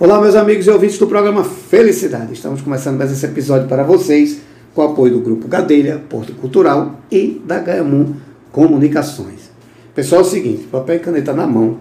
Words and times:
Olá, 0.00 0.18
meus 0.18 0.34
amigos 0.34 0.66
e 0.66 0.70
ouvintes 0.70 0.96
do 0.96 1.06
programa 1.06 1.44
Felicidade. 1.44 2.32
Estamos 2.32 2.62
começando 2.62 2.96
mais 2.96 3.12
esse 3.12 3.26
episódio 3.26 3.68
para 3.68 3.82
vocês 3.82 4.38
com 4.74 4.80
o 4.80 4.84
apoio 4.86 5.12
do 5.12 5.20
Grupo 5.20 5.46
Gadelha, 5.46 6.00
Porto 6.08 6.32
Cultural 6.32 7.00
e 7.12 7.38
da 7.44 7.58
Gaiamun 7.58 8.14
Comunicações. 8.50 9.50
Pessoal, 9.94 10.22
é 10.22 10.24
o 10.24 10.26
seguinte, 10.26 10.62
papel 10.68 10.96
e 10.96 10.98
caneta 11.00 11.34
na 11.34 11.46
mão, 11.46 11.80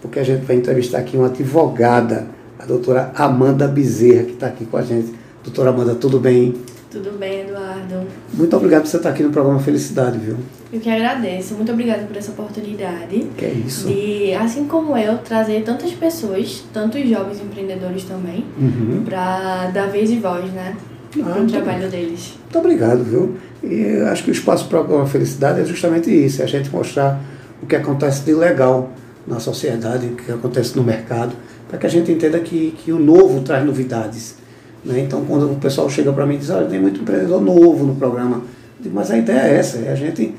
porque 0.00 0.20
a 0.20 0.22
gente 0.22 0.44
vai 0.44 0.54
entrevistar 0.54 0.98
aqui 0.98 1.16
uma 1.16 1.26
advogada, 1.26 2.28
a 2.56 2.64
doutora 2.64 3.10
Amanda 3.16 3.66
Bezerra, 3.66 4.22
que 4.22 4.34
está 4.34 4.46
aqui 4.46 4.64
com 4.64 4.76
a 4.76 4.82
gente. 4.82 5.12
Doutora 5.42 5.70
Amanda, 5.70 5.96
tudo 5.96 6.20
bem? 6.20 6.54
Tudo 6.88 7.18
bem, 7.18 7.48
Eduardo. 7.48 8.06
Muito 8.32 8.56
obrigado 8.56 8.82
por 8.82 8.90
você 8.90 8.98
estar 8.98 9.10
aqui 9.10 9.24
no 9.24 9.30
programa 9.30 9.58
Felicidade, 9.58 10.18
viu? 10.18 10.36
Eu 10.76 10.80
que 10.80 10.90
agradeço. 10.90 11.54
Muito 11.54 11.72
obrigada 11.72 12.02
por 12.02 12.16
essa 12.16 12.30
oportunidade. 12.32 13.26
Que 13.36 13.44
é 13.46 13.50
isso. 13.66 13.88
De, 13.88 14.34
assim 14.34 14.66
como 14.66 14.96
eu, 14.96 15.16
trazer 15.18 15.62
tantas 15.62 15.92
pessoas, 15.92 16.62
tantos 16.72 17.08
jovens 17.08 17.40
empreendedores 17.40 18.04
também, 18.04 18.44
Uhum. 18.58 19.02
para 19.04 19.70
dar 19.70 19.86
vez 19.86 20.10
e 20.10 20.16
voz, 20.16 20.44
né? 20.52 20.76
Ah, 21.18 21.30
Para 21.30 21.42
o 21.42 21.46
trabalho 21.46 21.88
deles. 21.88 22.34
Muito 22.42 22.58
obrigado, 22.58 23.02
viu? 23.02 23.36
E 23.62 24.00
acho 24.10 24.22
que 24.24 24.30
o 24.30 24.32
espaço 24.32 24.68
para 24.68 24.80
a 25.02 25.06
felicidade 25.06 25.60
é 25.60 25.64
justamente 25.64 26.10
isso, 26.10 26.42
é 26.42 26.44
a 26.44 26.48
gente 26.48 26.68
mostrar 26.70 27.18
o 27.62 27.66
que 27.66 27.74
acontece 27.74 28.22
de 28.22 28.34
legal 28.34 28.90
na 29.26 29.40
sociedade, 29.40 30.06
o 30.06 30.10
que 30.14 30.30
acontece 30.30 30.76
no 30.76 30.84
mercado, 30.84 31.32
para 31.68 31.78
que 31.78 31.86
a 31.86 31.88
gente 31.88 32.12
entenda 32.12 32.38
que, 32.40 32.74
que 32.84 32.92
o 32.92 32.98
novo 32.98 33.40
traz 33.40 33.64
novidades. 33.64 34.36
Né? 34.84 35.00
Então, 35.00 35.24
quando 35.24 35.50
o 35.50 35.56
pessoal 35.56 35.88
chega 35.88 36.12
para 36.12 36.26
mim 36.26 36.34
e 36.34 36.38
diz, 36.38 36.50
olha, 36.50 36.66
tem 36.66 36.78
muito 36.78 37.00
empreendedor 37.00 37.40
novo 37.40 37.86
no 37.86 37.96
programa, 37.96 38.42
digo, 38.78 38.94
mas 38.94 39.10
a 39.10 39.16
ideia 39.16 39.38
é 39.40 39.56
essa, 39.56 39.78
é 39.78 39.90
a 39.90 39.94
gente 39.96 40.34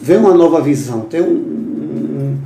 ver 0.00 0.18
uma 0.18 0.34
nova 0.34 0.60
visão, 0.60 1.00
ter 1.02 1.22
um, 1.22 1.30
um- 1.32 2.36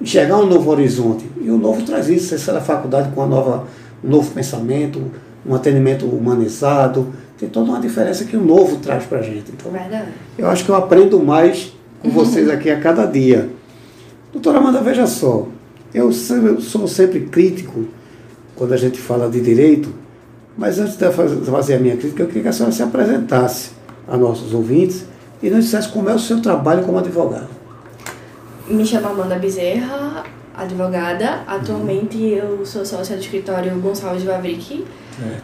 enxergar 0.00 0.38
um 0.38 0.46
novo 0.46 0.70
horizonte. 0.70 1.24
E 1.40 1.50
o 1.50 1.56
novo 1.58 1.82
traz 1.82 2.08
isso, 2.08 2.28
você 2.28 2.38
sai 2.38 2.54
da 2.54 2.60
faculdade 2.60 3.10
com 3.14 3.20
uma 3.20 3.26
nova, 3.26 3.66
um 4.04 4.08
novo 4.08 4.30
pensamento, 4.32 5.00
um 5.46 5.54
atendimento 5.54 6.04
humanizado, 6.06 7.08
tem 7.38 7.48
toda 7.48 7.70
uma 7.70 7.80
diferença 7.80 8.24
que 8.24 8.36
o 8.36 8.44
novo 8.44 8.76
traz 8.78 9.04
para 9.04 9.18
a 9.18 9.22
gente. 9.22 9.52
Então, 9.52 9.70
Verdade. 9.70 10.08
eu 10.36 10.46
acho 10.48 10.64
que 10.64 10.70
eu 10.70 10.74
aprendo 10.74 11.18
mais 11.20 11.72
com 12.02 12.10
vocês 12.10 12.48
aqui 12.50 12.70
a 12.70 12.78
cada 12.80 13.06
dia. 13.06 13.48
Doutora 14.32 14.58
Amanda, 14.58 14.80
veja 14.80 15.06
só, 15.06 15.46
eu 15.94 16.12
sou 16.12 16.86
sempre 16.86 17.20
crítico 17.20 17.84
quando 18.54 18.72
a 18.72 18.76
gente 18.76 18.98
fala 18.98 19.28
de 19.28 19.40
direito, 19.40 19.88
mas 20.56 20.78
antes 20.78 20.96
de 20.96 21.10
faz- 21.12 21.32
fazer 21.48 21.74
a 21.74 21.78
minha 21.78 21.96
crítica, 21.96 22.22
eu 22.22 22.26
queria 22.26 22.42
que 22.42 22.48
a 22.48 22.52
senhora 22.52 22.72
se 22.72 22.82
apresentasse 22.82 23.70
a 24.06 24.16
nossos 24.16 24.52
ouvintes 24.52 25.04
e 25.42 25.50
nos 25.50 25.64
dissesse 25.64 25.88
como 25.88 26.08
é 26.08 26.14
o 26.14 26.18
seu 26.18 26.40
trabalho 26.40 26.84
como 26.84 26.98
advogado. 26.98 27.48
Me 28.68 28.84
chamo 28.84 29.08
Amanda 29.08 29.36
Bezerra, 29.36 30.24
advogada. 30.56 31.40
Atualmente 31.46 32.18
eu 32.22 32.64
sou 32.66 32.84
sócia 32.84 33.16
do 33.16 33.22
escritório 33.22 33.74
Gonçalves 33.80 34.24
Vavric, 34.24 34.84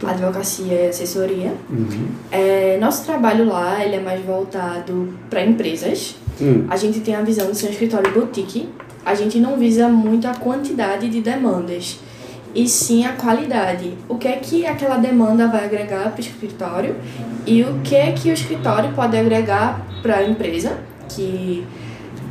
advocacia 0.05 0.75
e 0.87 0.89
assessoria. 0.89 1.55
Uhum. 1.71 2.09
É, 2.31 2.77
nosso 2.81 3.05
trabalho 3.05 3.47
lá 3.47 3.85
ele 3.85 3.97
é 3.97 4.01
mais 4.01 4.25
voltado 4.25 5.15
para 5.31 5.45
empresas. 5.45 6.17
Hum, 6.41 6.67
A 6.69 6.77
gente 6.77 7.01
tem 7.01 7.15
a 7.15 7.23
visão 7.23 7.51
de 7.51 7.57
ser 7.57 7.69
um 7.69 7.71
escritório 7.71 8.13
boutique. 8.13 8.69
A 9.07 9.15
gente 9.15 9.39
não 9.39 9.57
visa 9.57 9.89
muito 9.89 10.27
a 10.27 10.35
quantidade 10.35 11.09
de 11.09 11.21
demandas, 11.21 11.99
e 12.55 12.69
sim 12.69 13.05
a 13.05 13.13
qualidade. 13.13 13.95
O 14.09 14.17
que 14.17 14.29
é 14.29 14.37
que 14.37 14.67
aquela 14.67 14.97
demanda 14.97 15.49
vai 15.49 15.65
agregar 15.65 16.11
para 16.11 16.17
o 16.17 16.21
escritório 16.21 16.97
e 17.47 17.63
o 17.63 17.81
que 17.83 17.97
é 17.97 18.13
que 18.13 18.31
o 18.31 18.33
escritório 18.33 18.93
pode 18.93 19.17
agregar 19.17 19.87
para 20.03 20.19
a 20.19 20.25
empresa, 20.25 20.79
que 21.09 21.67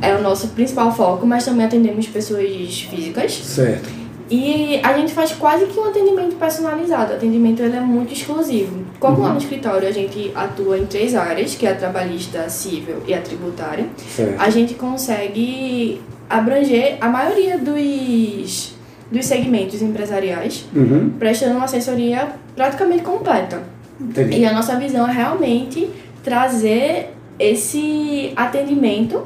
é 0.00 0.14
o 0.14 0.22
nosso 0.22 0.48
principal 0.48 0.92
foco, 0.94 1.26
mas 1.26 1.44
também 1.44 1.66
atendemos 1.66 2.06
pessoas 2.06 2.82
físicas. 2.82 3.32
certo. 3.32 4.04
E 4.30 4.80
a 4.82 4.96
gente 4.96 5.12
faz 5.12 5.32
quase 5.32 5.66
que 5.66 5.78
um 5.78 5.84
atendimento 5.84 6.36
personalizado. 6.36 7.12
O 7.12 7.16
atendimento 7.16 7.62
ele 7.62 7.76
é 7.76 7.80
muito 7.80 8.12
exclusivo. 8.12 8.82
Como 8.98 9.20
lá 9.20 9.30
no 9.30 9.38
escritório 9.38 9.86
a 9.86 9.92
gente 9.92 10.32
atua 10.34 10.78
em 10.78 10.86
três 10.86 11.14
áreas, 11.14 11.54
que 11.54 11.66
é 11.66 11.72
a 11.72 11.74
trabalhista, 11.74 12.40
a 12.40 12.48
civil 12.48 13.02
e 13.06 13.12
a 13.12 13.20
tributária, 13.20 13.86
certo. 14.08 14.40
a 14.40 14.48
gente 14.48 14.74
consegue 14.74 16.00
abranger 16.28 16.96
a 17.00 17.08
maioria 17.08 17.58
dos, 17.58 18.74
dos 19.10 19.26
segmentos 19.26 19.80
empresariais, 19.82 20.66
Uhum, 20.74 21.10
prestando 21.18 21.56
uma 21.56 21.64
assessoria 21.64 22.28
praticamente 22.56 23.02
completa. 23.02 23.62
entendi. 24.00 24.38
E 24.40 24.46
a 24.46 24.52
nossa 24.52 24.76
visão 24.76 25.08
é 25.08 25.12
realmente 25.12 25.88
trazer 26.22 27.10
esse 27.38 28.32
atendimento 28.36 29.22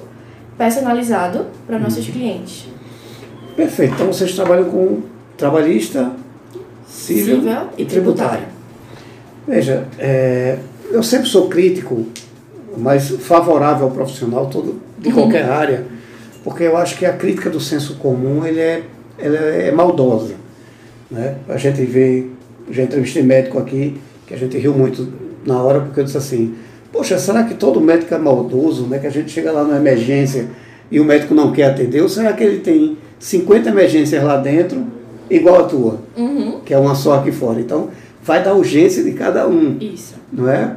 personalizado 0.57 1.47
para 1.67 1.79
nossos 1.79 2.07
clientes. 2.09 2.67
Perfeito. 3.57 3.95
Então 3.95 4.07
vocês 4.09 4.35
trabalham 4.35 4.65
com 4.65 5.03
trabalhista, 5.37 6.13
civil, 6.87 7.37
Civil 7.37 7.53
e 7.77 7.85
tributário. 7.85 8.45
Veja, 9.47 9.87
é, 9.99 10.59
eu 10.91 11.03
sempre 11.03 11.29
sou 11.29 11.49
crítico, 11.49 12.07
mas 12.77 13.09
favorável 13.09 13.87
ao 13.87 13.91
profissional 13.93 14.47
todo, 14.47 14.81
de 14.99 15.11
qualquer 15.13 15.45
área, 15.49 15.85
porque 16.45 16.65
eu 16.65 16.77
acho 16.77 16.97
que 16.99 17.07
a 17.07 17.13
crítica 17.13 17.49
do 17.51 17.61
senso 17.61 17.95
comum 17.97 18.45
ele 18.45 18.61
é, 18.61 18.83
ela 19.19 19.37
é 19.37 19.71
maldosa. 19.71 20.35
Né? 21.11 21.37
A 21.49 21.57
gente 21.57 21.83
vê, 21.85 22.27
já 22.71 22.83
entrevistei 22.83 23.23
médico 23.23 23.59
aqui, 23.59 23.99
que 24.27 24.35
a 24.35 24.37
gente 24.37 24.57
riu 24.59 24.75
muito 24.75 25.09
na 25.45 25.63
hora, 25.63 25.81
porque 25.81 26.01
eu 26.01 26.05
disse 26.05 26.19
assim, 26.19 26.55
poxa, 26.93 27.19
será 27.19 27.45
que 27.45 27.55
todo 27.55 27.81
médico 27.81 28.15
é 28.15 28.19
maldoso, 28.19 28.87
né? 28.87 28.99
que 28.99 29.07
a 29.07 29.11
gente 29.11 29.31
chega 29.31 29.51
lá 29.51 29.65
na 29.65 29.77
emergência 29.77 30.47
e 30.91 31.01
o 31.01 31.05
médico 31.05 31.35
não 31.35 31.53
quer 31.53 31.65
atender, 31.65 32.01
ou 32.01 32.09
será 32.09 32.33
que 32.33 32.43
ele 32.43 32.61
tem 32.61 32.97
50 33.19 33.69
emergências 33.69 34.23
lá 34.23 34.37
dentro, 34.37 34.85
igual 35.31 35.65
a 35.65 35.65
tua? 35.65 35.99
Uhum. 36.17 36.61
que 36.65 36.73
é 36.73 36.79
uma 36.79 36.95
só 36.95 37.15
aqui 37.15 37.33
fora. 37.33 37.61
Então, 37.61 37.91
vai 38.23 38.43
da 38.43 38.55
urgência 38.55 39.03
de 39.03 39.13
cada 39.13 39.47
um, 39.47 39.77
Isso. 39.81 40.15
não 40.33 40.49
é? 40.49 40.77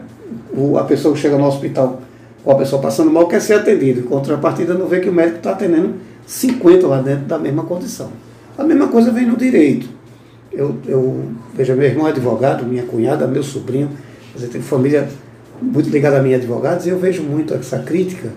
O, 0.54 0.78
a 0.78 0.84
pessoa 0.84 1.14
que 1.14 1.20
chega 1.20 1.38
no 1.38 1.46
hospital 1.46 2.02
com 2.44 2.52
a 2.52 2.56
pessoa 2.56 2.82
passando 2.82 3.12
mal 3.12 3.28
quer 3.28 3.42
ser 3.42 3.54
atendido, 3.54 4.00
em 4.00 4.04
contrapartida 4.04 4.74
não 4.74 4.88
vê 4.88 5.00
que 5.00 5.10
o 5.10 5.14
médico 5.14 5.38
está 5.38 5.52
atendendo 5.52 5.96
50 6.26 6.88
lá 6.88 7.02
dentro 7.02 7.26
da 7.26 7.38
mesma 7.38 7.64
condição. 7.64 8.10
A 8.58 8.64
mesma 8.64 8.88
coisa 8.88 9.12
vem 9.12 9.26
no 9.26 9.38
direito. 9.38 9.90
Eu, 10.52 10.76
eu 10.86 11.26
veja, 11.54 11.76
meu 11.76 11.88
irmão 11.88 12.08
é 12.08 12.12
advogado, 12.12 12.66
minha 12.66 12.84
cunhada, 12.84 13.26
meu 13.26 13.44
sobrinho, 13.44 13.90
dizer, 14.36 14.48
tem 14.48 14.62
família 14.62 15.08
muito 15.62 15.90
ligada 15.90 16.20
a 16.20 16.22
mim 16.22 16.34
advogados, 16.34 16.86
e 16.86 16.90
eu 16.90 17.00
vejo 17.00 17.24
muito 17.24 17.54
essa 17.54 17.80
crítica 17.80 18.30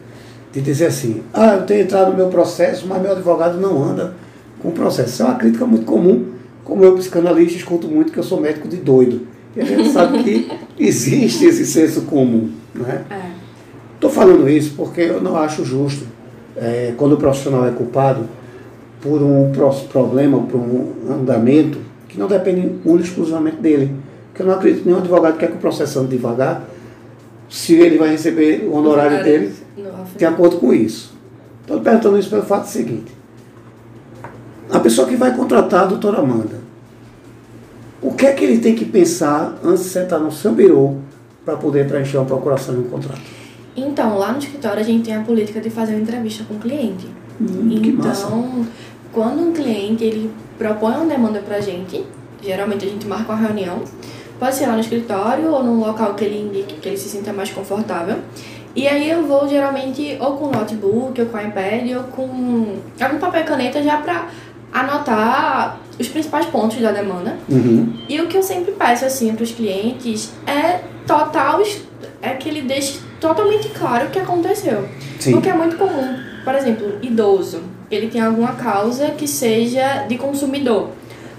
de 0.52 0.60
dizer 0.60 0.86
assim, 0.86 1.22
ah, 1.32 1.54
eu 1.54 1.62
tenho 1.62 1.82
entrado 1.82 2.10
no 2.10 2.16
meu 2.16 2.28
processo, 2.28 2.86
mas 2.86 3.02
meu 3.02 3.12
advogado 3.12 3.58
não 3.58 3.82
anda 3.82 4.14
com 4.60 4.68
o 4.68 4.72
processo. 4.72 5.08
Isso 5.08 5.22
é 5.22 5.26
uma 5.26 5.34
crítica 5.34 5.66
muito 5.66 5.84
comum, 5.84 6.26
como 6.62 6.84
eu, 6.84 6.94
psicanalista, 6.94 7.58
escuto 7.58 7.88
muito 7.88 8.12
que 8.12 8.18
eu 8.18 8.22
sou 8.22 8.40
médico 8.40 8.68
de 8.68 8.76
doido. 8.76 9.26
E 9.56 9.60
a 9.60 9.64
gente 9.64 9.88
sabe 9.90 10.22
que 10.22 10.48
existe 10.78 11.44
esse 11.46 11.66
senso 11.66 12.02
comum, 12.02 12.50
não 12.74 12.86
é? 12.86 13.02
É. 13.10 13.30
Estou 13.94 14.10
falando 14.10 14.48
isso 14.48 14.74
porque 14.76 15.00
eu 15.00 15.20
não 15.20 15.36
acho 15.36 15.64
justo 15.64 16.06
é, 16.56 16.92
quando 16.96 17.14
o 17.14 17.16
profissional 17.16 17.66
é 17.66 17.70
culpado 17.70 18.28
por 19.04 19.22
um 19.22 19.52
pro- 19.52 19.70
problema, 19.92 20.40
por 20.40 20.56
um 20.58 20.94
andamento 21.10 21.78
que 22.08 22.18
não 22.18 22.26
depende 22.26 22.60
única 22.84 23.04
e 23.06 23.10
exclusivamente 23.10 23.56
dele. 23.58 23.94
Porque 24.28 24.42
eu 24.42 24.46
não 24.46 24.54
acredito 24.54 24.80
que 24.82 24.88
nenhum 24.88 24.98
advogado 25.00 25.36
quer 25.36 25.48
que 25.50 25.56
o 25.56 25.60
processo 25.60 26.00
ande 26.00 26.08
devagar 26.16 26.64
se 27.50 27.74
ele 27.74 27.98
vai 27.98 28.08
receber 28.10 28.66
o 28.68 28.74
honorário 28.74 29.22
dele 29.22 29.52
de 30.16 30.24
acordo 30.24 30.56
com 30.56 30.72
isso. 30.72 31.12
Estou 31.60 31.80
perguntando 31.80 32.18
isso 32.18 32.30
pelo 32.30 32.42
fato 32.42 32.66
seguinte. 32.66 33.12
A 34.70 34.80
pessoa 34.80 35.06
que 35.06 35.16
vai 35.16 35.36
contratar 35.36 35.82
a 35.82 35.86
doutora 35.86 36.18
Amanda, 36.18 36.64
o 38.02 38.12
que 38.12 38.26
é 38.26 38.32
que 38.32 38.42
ele 38.42 38.58
tem 38.58 38.74
que 38.74 38.84
pensar 38.86 39.58
antes 39.62 39.84
de 39.84 39.90
sentar 39.90 40.18
no 40.18 40.32
seu 40.32 40.52
birô 40.52 40.96
para 41.44 41.56
poder 41.56 41.86
preencher 41.86 42.16
uma 42.16 42.26
procuração 42.26 42.74
de 42.74 42.80
um 42.80 42.84
contrato? 42.84 43.20
Então, 43.76 44.16
lá 44.18 44.32
no 44.32 44.38
escritório 44.38 44.80
a 44.80 44.84
gente 44.84 45.04
tem 45.04 45.14
a 45.16 45.20
política 45.20 45.60
de 45.60 45.68
fazer 45.68 45.92
uma 45.94 46.02
entrevista 46.02 46.44
com 46.44 46.54
o 46.54 46.58
cliente. 46.58 47.06
Hum, 47.40 47.68
então, 47.82 48.64
quando 49.14 49.40
um 49.40 49.52
cliente 49.52 50.04
ele 50.04 50.30
propõe 50.58 50.94
uma 50.94 51.06
demanda 51.06 51.38
pra 51.38 51.60
gente, 51.60 52.04
geralmente 52.42 52.84
a 52.84 52.88
gente 52.88 53.06
marca 53.06 53.32
uma 53.32 53.40
reunião, 53.40 53.82
pode 54.38 54.56
ser 54.56 54.66
lá 54.66 54.74
no 54.74 54.80
escritório 54.80 55.50
ou 55.50 55.62
num 55.62 55.78
local 55.78 56.14
que 56.14 56.24
ele 56.24 56.42
indique 56.42 56.74
que 56.74 56.88
ele 56.88 56.96
se 56.96 57.08
sinta 57.08 57.32
mais 57.32 57.50
confortável. 57.50 58.18
E 58.76 58.88
aí 58.88 59.08
eu 59.08 59.24
vou 59.24 59.48
geralmente 59.48 60.18
ou 60.20 60.36
com 60.36 60.50
notebook, 60.50 61.20
ou 61.20 61.26
com 61.28 61.38
iPad, 61.38 61.96
ou 61.96 62.02
com 62.04 62.76
algum 63.00 63.18
papel 63.18 63.42
e 63.42 63.44
caneta 63.44 63.82
já 63.82 63.98
pra 63.98 64.28
anotar 64.72 65.78
os 65.98 66.08
principais 66.08 66.46
pontos 66.46 66.80
da 66.80 66.90
demanda. 66.90 67.36
Uhum. 67.48 67.94
E 68.08 68.20
o 68.20 68.26
que 68.26 68.36
eu 68.36 68.42
sempre 68.42 68.72
peço 68.72 69.04
assim 69.04 69.32
para 69.32 69.44
os 69.44 69.52
clientes 69.52 70.32
é 70.44 70.80
total 71.06 71.62
é 72.20 72.30
que 72.30 72.48
ele 72.48 72.62
deixe 72.62 72.98
totalmente 73.20 73.68
claro 73.68 74.06
o 74.06 74.10
que 74.10 74.18
aconteceu. 74.18 74.88
Sim. 75.20 75.32
Porque 75.32 75.48
é 75.48 75.54
muito 75.54 75.76
comum, 75.76 76.18
por 76.44 76.54
exemplo, 76.56 76.98
idoso, 77.00 77.62
ele 77.90 78.08
tem 78.08 78.20
alguma 78.20 78.52
causa 78.52 79.10
que 79.10 79.26
seja 79.28 80.04
de 80.08 80.16
consumidor. 80.16 80.90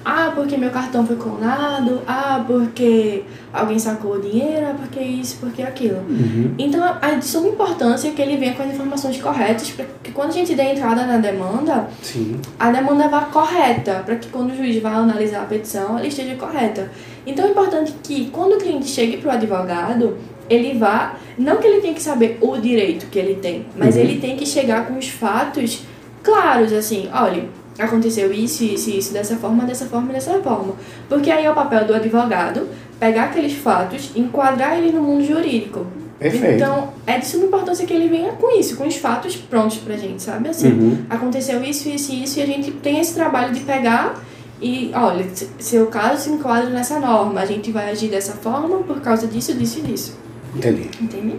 Ah, 0.07 0.31
porque 0.35 0.55
meu 0.55 0.69
cartão 0.69 1.03
foi 1.03 1.15
clonado. 1.15 1.99
Ah, 2.07 2.43
porque 2.45 3.23
alguém 3.51 3.79
sacou 3.79 4.13
o 4.17 4.21
dinheiro. 4.21 4.67
Ah, 4.69 4.75
porque 4.77 4.99
isso, 4.99 5.37
porque 5.39 5.63
aquilo. 5.63 5.97
Uhum. 6.07 6.53
Então, 6.59 6.95
é 7.01 7.15
de 7.15 7.25
suma 7.25 7.47
importância 7.47 8.11
que 8.11 8.21
ele 8.21 8.37
venha 8.37 8.53
com 8.53 8.61
as 8.61 8.69
informações 8.69 9.19
corretas, 9.19 9.71
para 9.71 9.85
que 10.03 10.11
quando 10.11 10.29
a 10.29 10.33
gente 10.33 10.53
der 10.53 10.73
entrada 10.75 11.07
na 11.07 11.17
demanda, 11.17 11.87
Sim. 12.03 12.39
a 12.59 12.69
demanda 12.69 13.07
vá 13.07 13.21
correta, 13.21 14.03
para 14.05 14.15
que 14.17 14.27
quando 14.27 14.51
o 14.51 14.55
juiz 14.55 14.79
vá 14.79 14.91
analisar 14.91 15.41
a 15.41 15.45
petição, 15.45 15.97
ela 15.97 16.05
esteja 16.05 16.35
correta. 16.35 16.91
Então 17.25 17.43
é 17.43 17.49
importante 17.49 17.91
que 18.03 18.29
quando 18.29 18.53
o 18.53 18.57
cliente 18.57 18.85
chegue 18.85 19.17
para 19.17 19.29
o 19.29 19.33
advogado, 19.33 20.17
ele 20.47 20.77
vá, 20.77 21.15
não 21.35 21.57
que 21.57 21.65
ele 21.65 21.81
tenha 21.81 21.95
que 21.95 22.03
saber 22.03 22.37
o 22.41 22.55
direito 22.57 23.07
que 23.07 23.17
ele 23.17 23.33
tem, 23.41 23.65
mas 23.75 23.95
Uhum. 23.95 24.01
ele 24.01 24.19
tem 24.21 24.35
que 24.37 24.45
chegar 24.45 24.85
com 24.85 24.99
os 24.99 25.09
fatos 25.09 25.81
claros, 26.25 26.73
assim, 26.73 27.07
olha, 27.13 27.45
aconteceu 27.79 28.33
isso, 28.33 28.63
isso, 28.63 28.89
isso, 28.89 29.13
dessa 29.13 29.35
forma, 29.37 29.63
dessa 29.63 29.85
forma, 29.85 30.11
dessa 30.11 30.33
forma. 30.41 30.73
Porque 31.07 31.29
aí 31.31 31.45
é 31.45 31.51
o 31.51 31.53
papel 31.55 31.85
do 31.85 31.93
advogado 31.93 32.67
pegar 32.99 33.25
aqueles 33.25 33.53
fatos, 33.53 34.11
enquadrar 34.15 34.77
ele 34.77 34.91
no 34.91 35.01
mundo 35.01 35.23
jurídico. 35.23 35.85
Perfeito. 36.17 36.55
Então, 36.55 36.93
é 37.05 37.17
de 37.19 37.25
suma 37.27 37.45
importância 37.45 37.85
que 37.85 37.93
ele 37.93 38.07
venha 38.07 38.31
com 38.31 38.57
isso, 38.57 38.77
com 38.77 38.87
os 38.87 38.95
fatos 38.95 39.35
prontos 39.35 39.77
pra 39.77 39.97
gente, 39.97 40.23
sabe? 40.23 40.47
Assim, 40.49 40.71
Uhum. 40.71 40.97
aconteceu 41.09 41.61
isso, 41.63 41.89
isso 41.89 42.11
e 42.13 42.23
isso, 42.23 42.39
e 42.39 42.41
a 42.41 42.45
gente 42.45 42.71
tem 42.71 42.99
esse 43.01 43.13
trabalho 43.13 43.53
de 43.53 43.59
pegar 43.59 44.23
e, 44.61 44.91
olha, 44.95 45.25
se- 45.33 45.49
seu 45.59 45.87
caso 45.87 46.23
se 46.23 46.29
enquadra 46.29 46.69
nessa 46.69 46.99
norma, 47.01 47.41
a 47.41 47.45
gente 47.45 47.69
vai 47.69 47.91
agir 47.91 48.07
dessa 48.07 48.31
forma 48.31 48.77
por 48.79 49.01
causa 49.01 49.27
disso, 49.27 49.53
disso 49.53 49.79
e 49.79 49.81
disso. 49.81 50.17
Entendi. 50.55 50.89
Entende? 51.01 51.35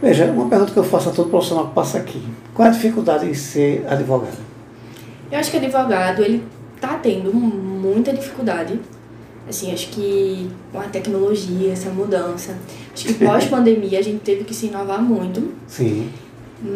Veja, 0.00 0.26
uma 0.26 0.48
pergunta 0.48 0.72
que 0.72 0.78
eu 0.78 0.84
faço 0.84 1.08
a 1.08 1.12
todo 1.12 1.30
profissional 1.30 1.68
que 1.68 1.74
passa 1.74 1.98
aqui. 1.98 2.22
Qual 2.54 2.66
é 2.66 2.70
a 2.70 2.74
dificuldade 2.74 3.26
em 3.26 3.34
ser 3.34 3.84
advogado? 3.88 4.38
Eu 5.30 5.38
acho 5.38 5.50
que 5.50 5.56
advogado, 5.56 6.22
ele 6.22 6.44
tá 6.80 6.98
tendo 7.02 7.32
muita 7.32 8.12
dificuldade. 8.12 8.78
Assim, 9.48 9.72
acho 9.72 9.88
que 9.88 10.50
com 10.72 10.80
a 10.80 10.84
tecnologia, 10.84 11.72
essa 11.72 11.88
mudança. 11.90 12.56
Acho 12.92 13.06
que 13.06 13.14
pós-pandemia 13.24 13.98
a 13.98 14.02
gente 14.02 14.20
teve 14.20 14.44
que 14.44 14.54
se 14.54 14.66
inovar 14.66 15.00
muito. 15.00 15.54
Sim. 15.66 16.10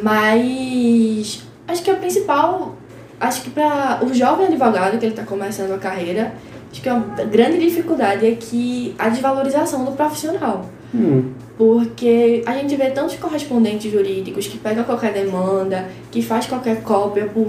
Mas 0.03 1.43
acho 1.67 1.83
que 1.83 1.91
a 1.91 1.97
principal, 1.97 2.77
acho 3.19 3.43
que 3.43 3.51
para 3.51 4.01
o 4.05 4.15
jovem 4.15 4.47
advogado 4.47 4.99
que 4.99 5.05
ele 5.05 5.13
está 5.13 5.25
começando 5.25 5.73
a 5.73 5.79
carreira, 5.79 6.35
acho 6.71 6.81
que 6.81 6.89
a 6.89 6.99
grande 6.99 7.59
dificuldade 7.59 8.27
é 8.27 8.35
que 8.35 8.95
a 8.99 9.09
desvalorização 9.09 9.85
do 9.85 9.93
profissional. 9.93 10.67
Hum. 10.95 11.33
Porque 11.57 12.43
a 12.47 12.55
gente 12.55 12.75
vê 12.77 12.91
tantos 12.91 13.17
correspondentes 13.17 13.93
jurídicos 13.93 14.47
que 14.47 14.59
pegam 14.59 14.85
qualquer 14.85 15.13
demanda, 15.13 15.89
que 16.11 16.23
faz 16.23 16.47
qualquer 16.47 16.83
cópia 16.83 17.27
por 17.27 17.49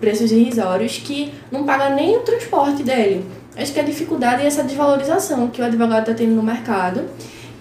preços 0.00 0.32
irrisórios, 0.32 0.98
que 0.98 1.32
não 1.50 1.64
paga 1.64 1.90
nem 1.90 2.16
o 2.16 2.20
transporte 2.20 2.82
dele. 2.82 3.24
Acho 3.56 3.72
que 3.72 3.80
a 3.80 3.82
dificuldade 3.82 4.42
é 4.42 4.46
essa 4.46 4.62
desvalorização 4.62 5.48
que 5.48 5.60
o 5.60 5.64
advogado 5.64 6.00
está 6.00 6.14
tendo 6.14 6.34
no 6.34 6.42
mercado. 6.42 7.02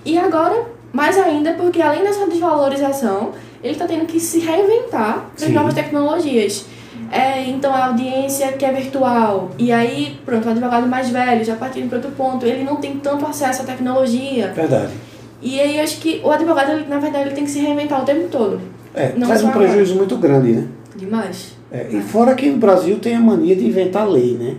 E 0.04 0.18
agora, 0.18 0.66
mais 0.92 1.18
ainda, 1.18 1.54
porque 1.54 1.82
além 1.82 2.04
dessa 2.04 2.28
desvalorização, 2.28 3.32
ele 3.64 3.74
está 3.74 3.88
tendo 3.88 4.06
que 4.06 4.20
se 4.20 4.40
reinventar 4.40 5.30
para 5.36 5.46
as 5.46 5.52
novas 5.52 5.74
tecnologias. 5.74 6.66
É, 7.12 7.44
então 7.48 7.74
a 7.74 7.88
audiência 7.88 8.52
que 8.54 8.66
é 8.66 8.72
virtual, 8.72 9.52
e 9.58 9.72
aí, 9.72 10.18
pronto, 10.26 10.48
o 10.48 10.52
advogado 10.52 10.88
mais 10.88 11.10
velho, 11.10 11.44
já 11.44 11.56
partindo 11.56 11.88
para 11.90 11.98
outro 11.98 12.12
ponto, 12.12 12.46
ele 12.46 12.64
não 12.64 12.78
tem 12.78 12.98
tanto 12.98 13.26
acesso 13.26 13.62
à 13.62 13.66
tecnologia. 13.66 14.52
Verdade. 14.56 14.94
E 15.42 15.60
aí 15.60 15.80
acho 15.80 16.00
que 16.00 16.22
o 16.24 16.32
advogado, 16.32 16.72
ele, 16.72 16.86
na 16.88 17.00
verdade, 17.00 17.28
ele 17.28 17.36
tem 17.36 17.44
que 17.44 17.52
se 17.52 17.60
reinventar 17.60 18.02
o 18.02 18.06
tempo 18.06 18.28
todo. 18.30 18.60
É, 18.94 19.12
Não 19.16 19.28
traz 19.28 19.44
um 19.44 19.50
agora. 19.50 19.66
prejuízo 19.68 19.96
muito 19.96 20.16
grande, 20.18 20.54
né? 20.54 20.68
Demais. 20.96 21.54
É, 21.72 21.88
e 21.92 22.02
fora 22.02 22.34
que 22.36 22.50
no 22.50 22.58
Brasil 22.58 22.98
tem 23.00 23.16
a 23.16 23.20
mania 23.20 23.56
de 23.56 23.66
inventar 23.66 24.10
lei, 24.10 24.38
né? 24.40 24.56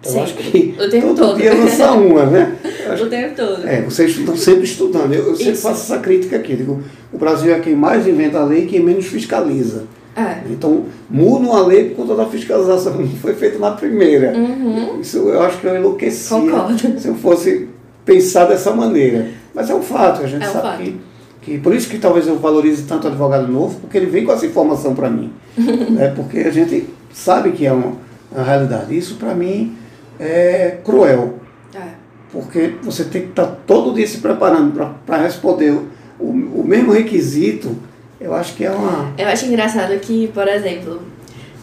Então 0.00 0.12
Sim, 0.12 0.18
eu 0.18 0.24
acho 0.24 0.34
que 0.34 0.74
o 0.78 0.90
tempo 0.90 1.06
todo 1.08 1.16
todo. 1.16 1.36
dia 1.38 1.54
lança 1.54 1.92
uma, 1.92 2.26
né? 2.26 2.56
Acho 2.90 3.04
O 3.04 3.08
tempo 3.08 3.34
todo. 3.34 3.66
É, 3.66 3.80
vocês 3.82 4.16
estão 4.16 4.36
sempre 4.36 4.64
estudando. 4.64 5.12
Eu, 5.12 5.28
eu 5.28 5.36
sempre 5.36 5.52
Isso. 5.52 5.62
faço 5.62 5.92
essa 5.92 6.00
crítica 6.00 6.36
aqui. 6.36 6.54
Digo, 6.54 6.82
o 7.12 7.18
Brasil 7.18 7.52
é 7.52 7.58
quem 7.58 7.74
mais 7.74 8.06
inventa 8.06 8.44
lei 8.44 8.64
e 8.64 8.66
quem 8.66 8.80
menos 8.80 9.06
fiscaliza. 9.06 9.84
É. 10.16 10.42
Então, 10.50 10.84
muda 11.10 11.46
uma 11.46 11.66
lei 11.66 11.90
por 11.90 12.06
conta 12.06 12.14
da 12.14 12.26
fiscalização. 12.26 12.94
Não 12.94 13.06
foi 13.20 13.34
feita 13.34 13.58
na 13.58 13.72
primeira. 13.72 14.32
Uhum. 14.36 15.00
Isso 15.00 15.18
eu 15.18 15.42
acho 15.42 15.58
que 15.58 15.66
eu 15.66 15.76
enlouquecia 15.76 16.38
Concordo. 16.38 17.00
se 17.00 17.08
eu 17.08 17.14
fosse 17.16 17.68
pensar 18.04 18.44
dessa 18.46 18.72
maneira. 18.72 19.28
Mas 19.54 19.70
é 19.70 19.74
um 19.74 19.82
fato, 19.82 20.22
a 20.22 20.26
gente 20.26 20.44
É 20.44 20.48
um 20.48 20.52
sabe 20.52 20.66
fato. 20.66 20.78
que, 20.82 21.00
que. 21.42 21.58
Por 21.58 21.74
isso 21.74 21.88
que 21.88 21.98
talvez 21.98 22.26
eu 22.26 22.38
valorize 22.38 22.84
tanto 22.84 23.04
o 23.04 23.08
advogado 23.10 23.50
novo, 23.50 23.80
porque 23.80 23.96
ele 23.96 24.06
vem 24.06 24.24
com 24.24 24.32
essa 24.32 24.46
informação 24.46 24.94
para 24.94 25.10
mim. 25.10 25.32
é 25.98 26.08
porque 26.08 26.38
a 26.40 26.50
gente 26.50 26.88
sabe 27.12 27.52
que 27.52 27.66
é 27.66 27.72
uma, 27.72 27.92
uma 28.32 28.44
realidade. 28.44 28.96
Isso 28.96 29.16
para 29.16 29.34
mim 29.34 29.76
é 30.18 30.78
cruel. 30.84 31.34
É. 31.74 32.04
Porque 32.32 32.74
você 32.82 33.04
tem 33.04 33.22
que 33.22 33.28
estar 33.28 33.46
todo 33.66 33.94
dia 33.94 34.06
se 34.06 34.18
preparando 34.18 34.72
para 35.06 35.18
responder 35.18 35.70
o, 36.18 36.26
o 36.28 36.64
mesmo 36.66 36.92
requisito. 36.92 37.76
Eu 38.24 38.32
acho 38.34 38.54
que 38.54 38.64
é 38.64 38.70
uma. 38.70 39.12
Eu 39.18 39.28
acho 39.28 39.44
engraçado 39.44 39.98
que, 40.00 40.28
por 40.28 40.48
exemplo, 40.48 41.02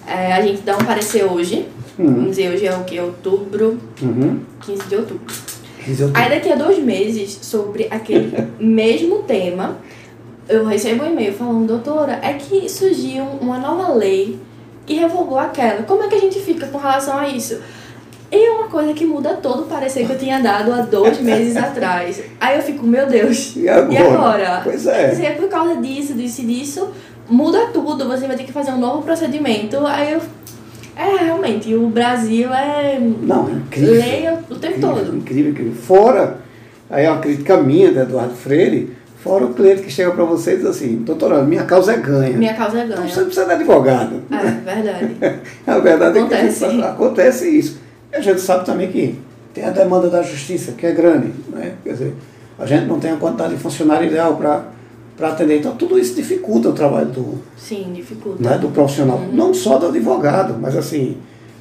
é, 0.08 0.32
a 0.32 0.42
gente 0.42 0.62
dá 0.62 0.78
um 0.78 0.86
parecer 0.86 1.24
hoje. 1.24 1.66
Uhum. 1.98 2.14
Vamos 2.14 2.30
dizer, 2.30 2.54
hoje 2.54 2.68
é 2.68 2.76
o 2.78 2.84
que? 2.84 3.00
Outubro, 3.00 3.80
Uhum. 4.00 4.42
15 4.62 4.88
de 4.88 4.96
outubro. 4.96 5.34
Aí 6.14 6.30
daqui 6.30 6.52
a 6.52 6.56
dois 6.56 6.78
meses, 6.78 7.40
sobre 7.42 7.88
aquele 7.90 8.48
mesmo 8.64 9.24
tema, 9.24 9.80
eu 10.48 10.64
recebo 10.64 11.04
um 11.04 11.08
e-mail 11.12 11.34
falando, 11.34 11.66
doutora, 11.66 12.20
é 12.22 12.34
que 12.34 12.70
surgiu 12.70 13.24
uma 13.42 13.58
nova 13.58 13.92
lei 13.96 14.38
que 14.86 14.94
revogou 14.94 15.40
aquela. 15.40 15.82
Como 15.82 16.04
é 16.04 16.08
que 16.08 16.16
a 16.16 16.20
gente 16.20 16.40
fica 16.40 16.68
com 16.68 16.78
relação 16.78 17.18
a 17.18 17.28
isso? 17.28 17.60
E 18.32 18.46
é 18.46 18.52
uma 18.52 18.68
coisa 18.70 18.94
que 18.94 19.06
muda 19.06 19.34
todo 19.36 19.64
o 19.64 19.66
parecer 19.66 20.06
que 20.06 20.14
eu 20.14 20.18
tinha 20.18 20.40
dado 20.40 20.72
há 20.72 20.82
dois 20.82 21.20
meses 21.22 21.58
atrás. 21.58 22.22
Aí 22.40 22.58
eu 22.58 22.64
fico, 22.64 22.86
meu 22.86 23.06
Deus, 23.08 23.56
E 23.58 23.68
agora? 23.68 23.94
e 23.94 23.98
agora? 23.98 24.62
Pois 24.64 24.84
Quer 24.84 25.06
é. 25.06 25.08
dizer, 25.10 25.36
por 25.38 25.50
causa 25.50 25.76
disso, 25.76 26.14
disso 26.14 26.42
e 26.42 26.46
disso, 26.46 26.90
muda 27.30 27.68
tudo, 27.74 28.08
você 28.08 28.28
vai 28.28 28.38
ter 28.38 28.44
que 28.46 28.54
fazer 28.54 28.72
um 28.72 28.80
novo 28.80 29.02
procedimento. 29.02 29.86
Aí 29.86 30.14
eu. 30.14 30.22
É, 30.96 31.24
realmente, 31.24 31.74
o 31.74 31.88
Brasil 31.88 32.54
é. 32.54 33.00
Não, 33.00 33.48
é 33.50 33.52
incrível. 33.52 33.94
Lei 33.96 34.28
o 34.30 34.56
tempo 34.56 34.78
Incrível, 34.78 34.82
todo. 34.96 35.16
Incrível, 35.18 35.52
incrível. 35.52 35.74
Fora, 35.74 36.38
aí 36.90 37.06
é 37.06 37.12
uma 37.12 37.20
crítica 37.22 37.58
minha, 37.58 37.92
da 37.92 38.02
Eduardo 38.04 38.34
Freire, 38.36 38.96
fora 39.24 39.46
o 39.46 39.54
cliente 39.54 39.82
que 39.84 39.90
chega 39.92 40.12
para 40.12 40.24
você 40.26 40.54
e 40.54 40.58
diz 40.58 40.66
assim, 40.66 40.98
doutora, 40.98 41.42
minha 41.44 41.64
causa 41.64 41.94
é 41.94 41.98
ganha. 41.98 42.38
Minha 42.38 42.54
causa 42.54 42.80
é 42.80 42.84
Então 42.86 42.98
ganha. 42.98 43.10
você 43.10 43.20
não 43.20 43.26
precisa 43.26 43.46
de 43.48 43.52
advogado. 43.54 44.22
É, 44.32 44.74
verdade. 44.74 45.16
A 45.68 45.80
verdade 45.80 46.18
é 46.20 46.22
que 46.28 46.34
Acontece. 46.34 46.66
acontece 46.66 47.50
isso. 47.58 47.81
E 48.12 48.16
a 48.16 48.22
gente 48.22 48.42
sabe 48.42 48.66
também 48.66 48.92
que 48.92 49.18
tem 49.54 49.64
a 49.64 49.70
demanda 49.70 50.10
da 50.10 50.22
justiça, 50.22 50.74
que 50.74 50.86
é 50.86 50.92
grande. 50.92 51.32
Né? 51.50 51.74
Quer 51.84 51.94
dizer, 51.94 52.16
a 52.58 52.66
gente 52.66 52.86
não 52.86 53.00
tem 53.00 53.12
a 53.12 53.18
quantidade 53.18 53.56
de 53.56 53.62
funcionário 53.62 54.08
ideal 54.08 54.36
para 54.36 55.30
atender. 55.30 55.60
Então 55.60 55.76
tudo 55.76 55.98
isso 55.98 56.16
dificulta 56.16 56.70
o 56.70 56.74
trabalho 56.74 57.08
do, 57.08 57.40
Sim, 57.58 57.92
dificulta. 57.94 58.42
né, 58.42 58.58
do 58.58 58.70
profissional. 58.70 59.20
Não 59.32 59.54
só 59.54 59.78
do 59.78 59.88
advogado, 59.88 60.58
mas 60.60 60.76
assim, 60.76 61.18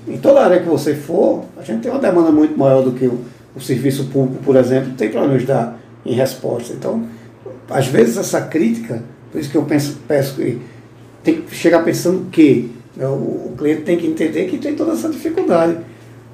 em 0.08 0.18
toda 0.18 0.40
área 0.40 0.60
que 0.60 0.68
você 0.68 0.94
for, 0.94 1.44
a 1.56 1.62
gente 1.62 1.82
tem 1.82 1.90
uma 1.90 2.00
demanda 2.00 2.30
muito 2.30 2.58
maior 2.58 2.82
do 2.82 2.92
que 2.92 3.06
o, 3.06 3.20
o 3.54 3.60
serviço 3.60 4.06
público, 4.06 4.42
por 4.42 4.56
exemplo, 4.56 4.92
tem 4.94 5.10
para 5.10 5.26
nos 5.26 5.44
dar 5.44 5.78
em 6.04 6.14
resposta. 6.14 6.72
Então, 6.72 7.04
às 7.68 7.86
vezes 7.86 8.16
essa 8.16 8.40
crítica, 8.40 9.02
por 9.30 9.40
isso 9.40 9.50
que 9.50 9.56
eu 9.56 9.62
penso, 9.62 9.98
peço 10.08 10.34
que 10.34 10.60
tem 11.22 11.42
que 11.42 11.54
chegar 11.54 11.84
pensando 11.84 12.30
que 12.30 12.70
né, 12.96 13.06
o, 13.06 13.10
o 13.50 13.54
cliente 13.56 13.82
tem 13.82 13.96
que 13.96 14.06
entender 14.06 14.46
que 14.46 14.58
tem 14.58 14.74
toda 14.74 14.92
essa 14.92 15.08
dificuldade. 15.08 15.76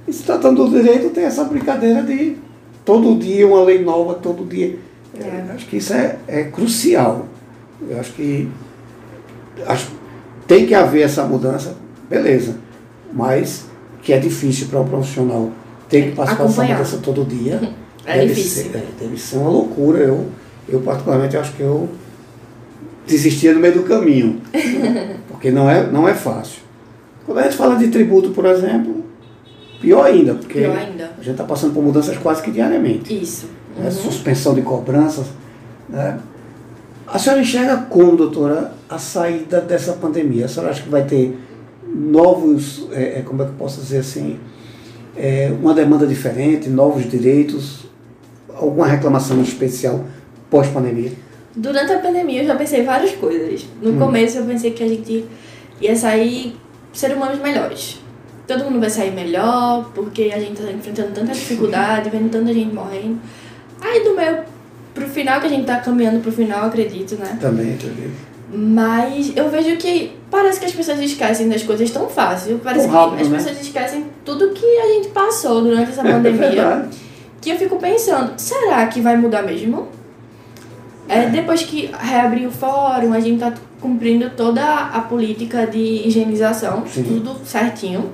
E 0.06 0.12
se 0.12 0.22
tratando 0.22 0.64
do 0.64 0.70
direito, 0.70 1.10
tem 1.10 1.24
essa 1.24 1.44
brincadeira 1.44 2.02
de 2.02 2.36
todo 2.84 3.18
dia 3.18 3.46
uma 3.46 3.62
lei 3.62 3.82
nova, 3.82 4.14
todo 4.14 4.44
dia. 4.44 4.78
É. 5.18 5.24
É, 5.24 5.52
acho 5.54 5.66
que 5.66 5.76
isso 5.78 5.92
é, 5.92 6.16
é 6.28 6.44
crucial. 6.44 7.26
Eu 7.88 7.98
acho 7.98 8.12
que 8.12 8.48
acho, 9.66 9.90
tem 10.46 10.66
que 10.66 10.74
haver 10.74 11.02
essa 11.02 11.24
mudança, 11.24 11.76
beleza. 12.08 12.56
Mas 13.12 13.66
que 14.02 14.12
é 14.12 14.18
difícil 14.18 14.68
para 14.68 14.80
o 14.80 14.84
profissional 14.84 15.50
ter 15.88 16.10
que 16.10 16.16
passar 16.16 16.44
essa 16.44 16.62
mudança 16.64 16.98
todo 16.98 17.24
dia. 17.24 17.60
É 18.08 18.20
deve 18.20 18.34
difícil. 18.34 18.70
Ser, 18.70 18.78
é, 18.78 18.84
deve 19.00 19.18
ser 19.18 19.36
uma 19.36 19.50
loucura. 19.50 19.98
Eu, 19.98 20.28
eu 20.68 20.80
particularmente, 20.80 21.36
acho 21.36 21.52
que 21.54 21.62
eu 21.62 21.88
desistia 23.04 23.52
no 23.52 23.58
meio 23.58 23.74
do 23.74 23.82
caminho. 23.82 24.40
porque 25.28 25.50
não 25.50 25.68
é, 25.68 25.84
não 25.90 26.08
é 26.08 26.14
fácil. 26.14 26.60
Quando 27.24 27.38
a 27.38 27.42
gente 27.42 27.56
fala 27.56 27.74
de 27.74 27.88
tributo, 27.88 28.30
por 28.30 28.46
exemplo, 28.46 29.04
pior 29.86 30.04
ainda, 30.04 30.34
porque 30.34 30.58
Pior 30.60 30.76
ainda. 30.76 31.04
a 31.04 31.22
gente 31.22 31.30
está 31.30 31.44
passando 31.44 31.72
por 31.72 31.82
mudanças 31.82 32.16
quase 32.18 32.42
que 32.42 32.50
diariamente 32.50 33.16
Isso. 33.22 33.46
né, 33.78 33.84
Uhum. 33.86 33.90
suspensão 33.90 34.54
de 34.54 34.62
cobranças. 34.62 35.26
Né? 35.88 36.18
A 37.06 37.18
senhora 37.18 37.40
enxerga 37.40 37.76
como, 37.88 38.16
doutora, 38.16 38.72
a 38.88 38.98
saída 38.98 39.60
dessa 39.60 39.92
pandemia? 39.92 40.46
A 40.46 40.48
senhora 40.48 40.70
acha 40.72 40.82
que 40.82 40.88
vai 40.88 41.04
ter 41.04 41.38
novos, 41.94 42.88
é, 42.92 43.18
é, 43.18 43.22
como 43.22 43.42
é 43.42 43.44
que 43.44 43.52
eu 43.52 43.56
posso 43.56 43.80
dizer 43.80 43.98
assim, 43.98 44.38
é, 45.16 45.52
uma 45.62 45.72
demanda 45.72 46.06
diferente, 46.06 46.68
novos 46.68 47.08
direitos, 47.08 47.86
alguma 48.54 48.86
reclamação 48.88 49.40
especial 49.40 50.04
pós-pandemia? 50.50 51.12
Durante 51.54 51.92
a 51.92 51.98
pandemia 52.00 52.42
eu 52.42 52.46
já 52.48 52.56
pensei 52.56 52.82
várias 52.82 53.12
coisas. 53.12 53.66
No 53.80 53.92
Hum. 53.92 53.98
começo 53.98 54.38
eu 54.38 54.44
pensei 54.44 54.72
que 54.72 54.82
a 54.82 54.88
gente 54.88 55.24
ia 55.80 55.94
sair 55.96 56.56
ser 56.92 57.12
humanos 57.14 57.38
melhores. 57.40 58.00
Todo 58.46 58.64
mundo 58.64 58.80
vai 58.80 58.90
sair 58.90 59.10
melhor, 59.12 59.90
porque 59.94 60.32
a 60.34 60.38
gente 60.38 60.60
tá 60.62 60.70
enfrentando 60.70 61.12
tanta 61.12 61.32
dificuldade, 61.32 62.10
vendo 62.10 62.30
tanta 62.30 62.52
gente 62.52 62.74
morrendo. 62.74 63.18
Aí 63.80 64.04
do 64.04 64.14
meio 64.14 64.38
pro 64.94 65.06
final, 65.08 65.40
que 65.40 65.46
a 65.46 65.50
gente 65.50 65.66
tá 65.66 65.76
caminhando 65.78 66.20
pro 66.20 66.32
final, 66.32 66.66
acredito, 66.66 67.16
né? 67.16 67.36
Também, 67.40 67.74
acredito. 67.74 68.12
Mas 68.52 69.36
eu 69.36 69.50
vejo 69.50 69.76
que 69.76 70.12
parece 70.30 70.60
que 70.60 70.66
as 70.66 70.72
pessoas 70.72 71.00
esquecem 71.00 71.48
das 71.48 71.62
coisas 71.62 71.90
tão 71.90 72.08
fácil. 72.08 72.60
Parece 72.62 72.86
rápido, 72.86 73.16
que 73.16 73.22
as 73.22 73.28
né? 73.28 73.38
pessoas 73.38 73.60
esquecem 73.60 74.06
tudo 74.24 74.50
que 74.50 74.64
a 74.78 74.86
gente 74.94 75.08
passou 75.08 75.60
durante 75.62 75.90
essa 75.90 76.00
É 76.06 76.12
pandemia. 76.12 76.40
verdade. 76.48 76.88
que 77.40 77.50
eu 77.50 77.56
fico 77.56 77.76
pensando, 77.76 78.32
será 78.38 78.86
que 78.86 79.00
vai 79.00 79.16
mudar 79.16 79.42
mesmo? 79.42 79.88
É, 81.08 81.28
depois 81.28 81.62
que 81.62 81.90
reabrir 81.98 82.46
o 82.46 82.50
fórum, 82.50 83.12
a 83.12 83.20
gente 83.20 83.38
tá 83.38 83.52
cumprindo 83.80 84.30
toda 84.30 84.62
a 84.62 85.00
política 85.00 85.66
de 85.66 85.78
higienização, 85.78 86.84
Sim. 86.86 87.04
tudo 87.04 87.36
certinho. 87.44 88.12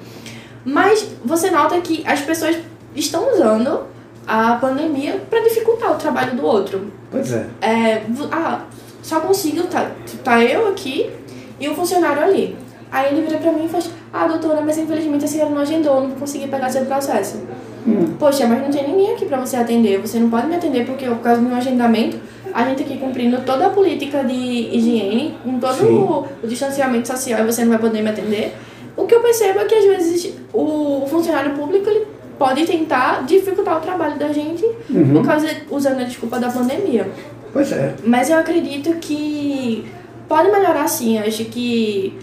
Mas 0.64 1.08
você 1.24 1.50
nota 1.50 1.80
que 1.80 2.02
as 2.06 2.20
pessoas 2.20 2.56
estão 2.94 3.32
usando 3.32 3.84
a 4.26 4.54
pandemia 4.54 5.22
para 5.28 5.40
dificultar 5.40 5.92
o 5.92 5.96
trabalho 5.96 6.36
do 6.36 6.44
outro. 6.44 6.92
Pois 7.10 7.32
é. 7.32 7.46
É, 7.60 8.02
ah, 8.30 8.62
só 9.02 9.20
consigo, 9.20 9.64
tá, 9.64 9.90
tá 10.22 10.42
eu 10.42 10.68
aqui 10.68 11.10
e 11.58 11.68
um 11.68 11.74
funcionário 11.74 12.22
ali. 12.22 12.56
Aí 12.90 13.12
ele 13.12 13.26
vira 13.26 13.38
pra 13.38 13.52
mim 13.52 13.64
e 13.64 13.68
faz, 13.68 13.90
ah, 14.12 14.26
doutora, 14.26 14.60
mas 14.60 14.76
infelizmente 14.76 15.24
a 15.24 15.28
senhora 15.28 15.50
não 15.50 15.62
agendou, 15.62 16.02
não 16.02 16.10
consegui 16.10 16.46
pegar 16.46 16.68
seu 16.68 16.84
processo. 16.84 17.40
Hum. 17.86 18.14
Poxa, 18.18 18.46
mas 18.46 18.60
não 18.60 18.70
tem 18.70 18.86
ninguém 18.86 19.14
aqui 19.14 19.24
pra 19.24 19.40
você 19.40 19.56
atender, 19.56 19.98
você 19.98 20.18
não 20.18 20.30
pode 20.30 20.46
me 20.46 20.54
atender 20.54 20.86
porque 20.86 21.06
por 21.06 21.18
causa 21.18 21.40
do 21.40 21.48
meu 21.48 21.56
agendamento, 21.56 22.18
a 22.54 22.64
gente 22.68 22.82
aqui 22.82 22.96
cumprindo 22.98 23.40
toda 23.42 23.66
a 23.66 23.70
política 23.70 24.22
de 24.24 24.34
higiene, 24.34 25.34
com 25.42 25.58
todo 25.58 25.84
o, 25.84 26.26
o 26.42 26.46
distanciamento 26.46 27.08
social 27.08 27.40
e 27.40 27.44
você 27.44 27.62
não 27.62 27.70
vai 27.70 27.78
poder 27.78 28.02
me 28.02 28.10
atender. 28.10 28.54
O 28.96 29.06
que 29.06 29.14
eu 29.14 29.20
percebo 29.20 29.60
é 29.60 29.64
que 29.64 29.74
às 29.74 29.84
vezes 29.84 30.34
o 30.52 31.06
funcionário 31.08 31.52
público 31.54 31.88
ele 31.88 32.06
pode 32.38 32.66
tentar 32.66 33.24
dificultar 33.24 33.78
o 33.78 33.80
trabalho 33.80 34.18
da 34.18 34.32
gente 34.32 34.64
Uhum. 34.90 35.14
por 35.14 35.24
causa 35.26 35.48
usando 35.70 36.00
a 36.00 36.04
desculpa 36.04 36.38
da 36.38 36.50
pandemia. 36.50 37.08
Pois 37.52 37.70
é. 37.72 37.94
Mas 38.04 38.28
eu 38.30 38.38
acredito 38.38 38.94
que 39.00 39.84
pode 40.28 40.50
melhorar 40.50 40.86
sim. 40.88 41.18
Eu 41.18 41.24
acho 41.26 41.44
que 41.46 42.18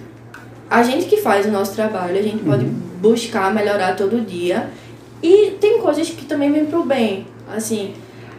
a 0.69 0.83
gente 0.83 1.05
que 1.05 1.17
faz 1.17 1.45
o 1.45 1.51
nosso 1.51 1.73
trabalho, 1.75 2.17
a 2.17 2.21
gente 2.21 2.43
pode 2.43 2.65
buscar 2.65 3.53
melhorar 3.53 3.95
todo 3.95 4.23
dia. 4.25 4.67
E 5.21 5.51
tem 5.59 5.79
coisas 5.79 6.09
que 6.09 6.25
também 6.25 6.51
vêm 6.51 6.65
pro 6.65 6.83
bem. 6.83 7.25
Assim, 7.55 7.93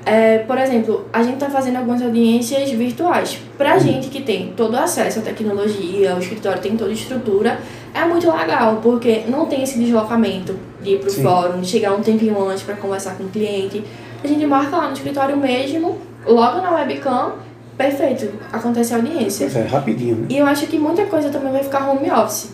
é, 0.05 0.39
por 0.39 0.57
exemplo, 0.59 1.07
a 1.13 1.23
gente 1.23 1.39
tá 1.39 1.51
fazendo 1.51 1.77
algumas 1.77 2.03
audiências 2.03 2.71
virtuais. 2.71 3.39
Pra 3.59 3.79
gente 3.79 4.09
que 4.09 4.23
tem 4.23 4.53
todo 4.57 4.75
o 4.75 4.79
acesso 4.79 5.19
à 5.19 5.23
tecnologia, 5.23 6.17
o 6.17 6.19
escritório 6.19 6.61
tem 6.61 6.77
toda 6.77 6.91
a 6.91 6.95
estrutura, 6.95 7.59
é 7.93 8.05
muito 8.05 8.31
legal, 8.31 8.81
porque 8.83 9.25
não 9.29 9.47
tem 9.47 9.63
esse 9.63 9.79
deslocamento 9.79 10.57
de 10.83 10.93
ir 10.93 11.01
pro 11.01 11.11
Sim. 11.11 11.23
fórum, 11.23 11.61
de 11.61 11.67
chegar 11.67 11.93
um 11.93 12.01
tempinho 12.01 12.43
antes 12.49 12.63
para 12.63 12.77
conversar 12.77 13.17
com 13.17 13.25
o 13.25 13.29
cliente. 13.29 13.85
A 14.23 14.27
gente 14.27 14.45
marca 14.47 14.77
lá 14.77 14.87
no 14.87 14.95
escritório 14.95 15.37
mesmo, 15.37 15.99
logo 16.27 16.63
na 16.63 16.75
webcam, 16.75 17.33
perfeito, 17.77 18.31
acontece 18.53 18.95
a 18.95 18.97
audiência. 18.97 19.49
Pois 19.51 19.65
é, 19.65 19.67
rapidinho, 19.67 20.17
né? 20.17 20.27
E 20.31 20.39
eu 20.39 20.47
acho 20.47 20.67
que 20.67 20.79
muita 20.79 21.05
coisa 21.07 21.29
também 21.29 21.53
vai 21.53 21.63
ficar 21.63 21.89
home 21.91 22.11
office. 22.11 22.53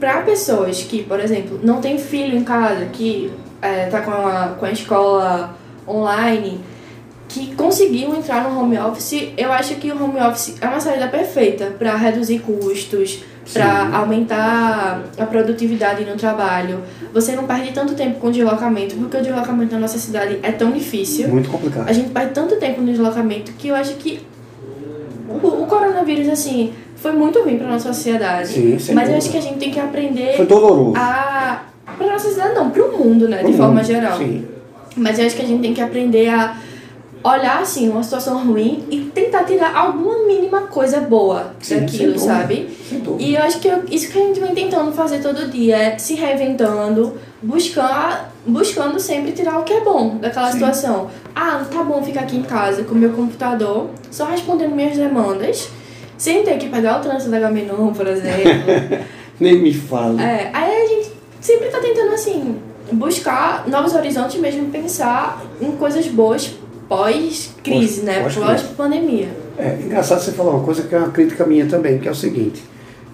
Para 0.00 0.22
pessoas 0.22 0.82
que, 0.82 1.02
por 1.02 1.20
exemplo, 1.20 1.60
não 1.62 1.80
tem 1.80 1.96
filho 1.98 2.36
em 2.36 2.42
casa, 2.42 2.86
que 2.86 3.30
é, 3.60 3.86
tá 3.86 4.00
com 4.00 4.10
a, 4.10 4.54
com 4.58 4.66
a 4.66 4.70
escola 4.70 5.54
online, 5.86 6.60
que 7.28 7.54
conseguiu 7.54 8.14
entrar 8.14 8.48
no 8.48 8.58
home 8.58 8.78
office, 8.78 9.32
eu 9.36 9.50
acho 9.52 9.76
que 9.76 9.90
o 9.90 10.02
home 10.02 10.20
office 10.20 10.56
é 10.60 10.66
uma 10.66 10.80
saída 10.80 11.08
perfeita 11.08 11.74
para 11.78 11.96
reduzir 11.96 12.40
custos, 12.40 13.24
para 13.52 13.96
aumentar 13.96 15.02
a 15.18 15.26
produtividade 15.26 16.04
no 16.04 16.14
trabalho. 16.16 16.80
Você 17.12 17.34
não 17.34 17.44
perde 17.44 17.72
tanto 17.72 17.94
tempo 17.94 18.20
com 18.20 18.28
o 18.28 18.32
deslocamento, 18.32 18.94
porque 18.96 19.16
o 19.16 19.22
deslocamento 19.22 19.74
na 19.74 19.80
nossa 19.80 19.98
cidade 19.98 20.38
é 20.42 20.52
tão 20.52 20.70
difícil. 20.70 21.28
Muito 21.28 21.50
complicado. 21.50 21.88
A 21.88 21.92
gente 21.92 22.10
perde 22.10 22.32
tanto 22.32 22.56
tempo 22.56 22.80
no 22.80 22.86
deslocamento 22.86 23.52
que 23.52 23.68
eu 23.68 23.74
acho 23.74 23.94
que 23.94 24.20
o, 25.28 25.62
o 25.62 25.66
coronavírus, 25.66 26.28
assim, 26.28 26.72
foi 26.96 27.12
muito 27.12 27.40
ruim 27.42 27.58
pra 27.58 27.66
nossa 27.66 27.92
sociedade. 27.92 28.48
Sim, 28.78 28.94
mas 28.94 29.08
eu 29.08 29.16
acho 29.16 29.30
que 29.30 29.38
a 29.38 29.40
gente 29.40 29.58
tem 29.58 29.70
que 29.70 29.80
aprender 29.80 30.36
Foi 30.36 30.46
doloroso. 30.46 30.94
a. 30.96 31.62
Pra 31.98 32.06
nossa 32.06 32.28
sociedade, 32.28 32.54
não, 32.54 32.70
pro 32.70 32.96
mundo, 32.96 33.28
né? 33.28 33.38
Pro 33.38 33.50
de 33.50 33.56
forma 33.56 33.74
mundo, 33.74 33.84
geral. 33.84 34.18
Sim. 34.18 34.46
Mas 34.96 35.18
eu 35.18 35.26
acho 35.26 35.36
que 35.36 35.42
a 35.42 35.46
gente 35.46 35.62
tem 35.62 35.74
que 35.74 35.80
aprender 35.80 36.28
a 36.28 36.56
olhar, 37.24 37.60
assim, 37.60 37.88
uma 37.88 38.02
situação 38.02 38.44
ruim 38.44 38.84
e 38.90 38.98
tentar 39.14 39.44
tirar 39.44 39.76
alguma 39.76 40.26
mínima 40.26 40.62
coisa 40.62 41.00
boa 41.00 41.54
Sim, 41.60 41.80
daquilo, 41.80 42.18
sabe? 42.18 42.68
E 43.18 43.34
eu 43.36 43.42
acho 43.42 43.60
que 43.60 43.68
eu- 43.68 43.84
isso 43.90 44.10
que 44.10 44.18
a 44.18 44.22
gente 44.26 44.40
vem 44.40 44.52
tentando 44.54 44.90
fazer 44.92 45.20
todo 45.20 45.48
dia 45.48 45.76
é 45.76 45.98
se 45.98 46.14
reinventando, 46.14 47.14
buscar, 47.40 48.32
buscando 48.44 48.98
sempre 48.98 49.30
tirar 49.32 49.60
o 49.60 49.62
que 49.62 49.72
é 49.72 49.80
bom 49.82 50.16
daquela 50.20 50.48
Sim. 50.48 50.54
situação. 50.54 51.08
Ah, 51.34 51.64
tá 51.72 51.84
bom 51.84 52.02
ficar 52.02 52.22
aqui 52.22 52.36
em 52.36 52.42
casa 52.42 52.82
com 52.82 52.94
o 52.94 52.98
meu 52.98 53.10
computador, 53.12 53.90
só 54.10 54.24
respondendo 54.26 54.74
minhas 54.74 54.96
demandas, 54.96 55.68
sem 56.18 56.42
ter 56.42 56.58
que 56.58 56.68
pegar 56.68 56.98
o 56.98 57.02
trânsito 57.02 57.30
da 57.30 57.38
Gamenon, 57.38 57.92
por 57.92 58.06
exemplo. 58.08 58.98
Nem 59.38 59.58
me 59.62 59.72
fala. 59.72 60.20
é, 60.20 60.50
aí 60.52 60.82
a 60.82 60.86
gente 60.88 61.08
sempre 61.40 61.68
tá 61.68 61.78
tentando, 61.78 62.12
assim, 62.14 62.56
buscar 62.94 63.68
novos 63.68 63.94
horizontes 63.94 64.40
mesmo, 64.40 64.66
pensar 64.70 65.42
em 65.60 65.72
coisas 65.72 66.06
boas 66.08 66.54
pós-crise, 66.88 68.00
Pós- 68.00 68.04
né? 68.04 68.22
Pós-pandemia. 68.34 69.28
É 69.58 69.78
engraçado 69.84 70.20
você 70.20 70.32
falar 70.32 70.52
uma 70.52 70.64
coisa 70.64 70.82
que 70.82 70.94
é 70.94 70.98
uma 70.98 71.10
crítica 71.10 71.44
minha 71.46 71.66
também, 71.66 71.98
que 71.98 72.08
é 72.08 72.10
o 72.10 72.14
seguinte. 72.14 72.62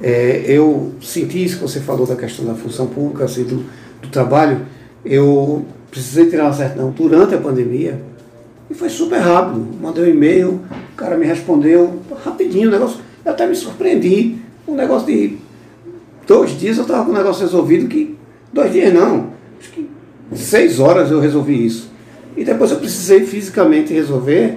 é, 0.00 0.44
eu 0.47 0.92
senti 1.02 1.44
isso 1.44 1.56
que 1.56 1.62
você 1.62 1.80
falou 1.80 2.06
da 2.06 2.14
questão 2.14 2.44
da 2.44 2.54
função 2.54 2.87
pública, 2.87 3.25
assim, 3.25 3.42
do, 3.44 3.64
do 4.02 4.08
trabalho. 4.11 4.61
Eu 5.04 5.64
precisei 5.90 6.28
tirar 6.30 6.44
uma 6.44 6.52
certidão 6.52 6.90
durante 6.90 7.35
a 7.35 7.38
pandemia 7.38 8.00
e 8.70 8.75
foi 8.75 8.88
super 8.88 9.18
rápido. 9.18 9.66
Mandei 9.80 10.04
um 10.04 10.08
e-mail, 10.08 10.61
o 10.92 10.97
cara 10.97 11.16
me 11.16 11.26
respondeu 11.26 12.00
rapidinho 12.25 12.68
o 12.68 12.70
negócio. 12.73 13.00
Eu 13.25 13.32
até 13.32 13.47
me 13.47 13.56
surpreendi. 13.56 14.37
Um 14.66 14.75
negócio 14.75 15.06
de 15.06 15.37
dois 16.26 16.50
dias 16.58 16.76
eu 16.76 16.82
estava 16.82 17.04
com 17.04 17.11
o 17.11 17.14
negócio 17.14 17.42
resolvido 17.42 17.88
que. 17.88 18.16
Dois 18.52 18.73
dias 18.73 18.92
não. 18.94 19.38
Acho 19.61 19.71
que 19.71 19.88
seis 20.35 20.81
horas 20.81 21.11
eu 21.11 21.21
resolvi 21.21 21.67
isso. 21.67 21.91
E 22.37 22.45
depois 22.45 22.71
eu 22.71 22.79
precisei 22.79 23.25
fisicamente 23.25 23.93
resolver. 23.93 24.57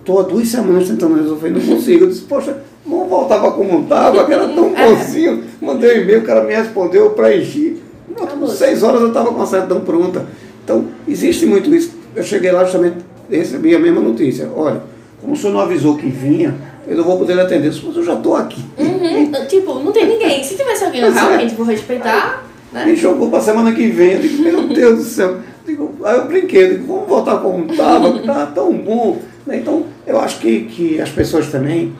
Estou 0.00 0.20
há 0.20 0.22
duas 0.22 0.48
semanas 0.48 0.88
tentando 0.88 1.14
resolver 1.16 1.48
e 1.48 1.52
não 1.52 1.60
consigo. 1.60 2.04
Eu 2.04 2.08
disse, 2.08 2.22
poxa, 2.22 2.58
voltar 2.84 3.40
para 3.40 3.52
como 3.52 3.82
estava, 3.82 4.24
que 4.26 4.32
era 4.32 4.48
tão 4.48 4.72
bonzinho. 4.74 5.42
Mandei 5.60 5.98
um 5.98 6.02
e-mail, 6.02 6.20
o 6.20 6.24
cara 6.24 6.44
me 6.44 6.54
respondeu, 6.54 7.04
eu 7.04 7.10
preenchi. 7.10 7.80
Com 8.14 8.24
Acabou. 8.24 8.48
seis 8.48 8.82
horas 8.82 9.00
eu 9.00 9.08
estava 9.08 9.32
com 9.32 9.42
a 9.42 9.46
certidão 9.46 9.80
pronta. 9.80 10.26
Então, 10.62 10.86
existe 11.08 11.46
muito 11.46 11.74
isso. 11.74 11.92
Eu 12.14 12.22
cheguei 12.22 12.52
lá 12.52 12.62
justamente, 12.64 12.98
recebi 13.30 13.74
a 13.74 13.78
mesma 13.78 14.00
notícia. 14.00 14.48
Olha, 14.54 14.82
como 15.20 15.32
o 15.32 15.36
senhor 15.36 15.52
não 15.52 15.60
avisou 15.60 15.96
que 15.96 16.08
vinha, 16.08 16.54
eu 16.86 16.96
não 16.96 17.04
vou 17.04 17.18
poder 17.18 17.38
atender. 17.40 17.72
Mas 17.84 17.96
eu 17.96 18.04
já 18.04 18.14
estou 18.14 18.36
aqui. 18.36 18.62
Uhum, 18.78 19.32
tipo, 19.48 19.74
não 19.80 19.90
tem 19.90 20.06
ninguém. 20.06 20.44
Se 20.44 20.56
tivesse 20.56 20.84
alguém, 20.84 21.00
eu 21.00 21.08
é. 21.10 21.10
realmente 21.10 21.54
vou 21.54 21.66
respeitar, 21.66 22.43
né? 22.74 22.86
Me 22.86 22.96
jogou 22.96 23.30
para 23.30 23.40
semana 23.40 23.72
que 23.72 23.86
vem. 23.86 24.14
Eu 24.14 24.20
digo, 24.20 24.42
meu 24.42 24.68
Deus 24.68 24.98
do 24.98 25.04
céu. 25.04 25.38
Digo, 25.64 25.94
aí 26.04 26.16
eu 26.16 26.26
brinquei, 26.26 26.70
digo, 26.70 26.86
vamos 26.88 27.08
voltar 27.08 27.38
como 27.38 27.70
estava, 27.70 28.12
que 28.12 28.18
estava 28.18 28.46
tão 28.50 28.76
bom. 28.76 29.22
Né? 29.46 29.58
Então, 29.58 29.86
eu 30.04 30.20
acho 30.20 30.40
que, 30.40 30.64
que 30.64 31.00
as 31.00 31.08
pessoas 31.08 31.46
também, 31.46 31.92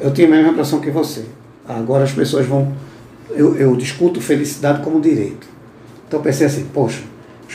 eu 0.00 0.10
tenho 0.10 0.28
a 0.28 0.30
mesma 0.32 0.50
impressão 0.50 0.80
que 0.80 0.90
você. 0.90 1.24
Agora 1.66 2.02
as 2.02 2.10
pessoas 2.10 2.44
vão, 2.44 2.72
eu, 3.30 3.56
eu 3.56 3.76
discuto 3.76 4.20
felicidade 4.20 4.82
como 4.82 5.00
direito. 5.00 5.46
Então 6.06 6.18
eu 6.18 6.24
pensei 6.24 6.46
assim, 6.46 6.66
poxa, 6.74 7.02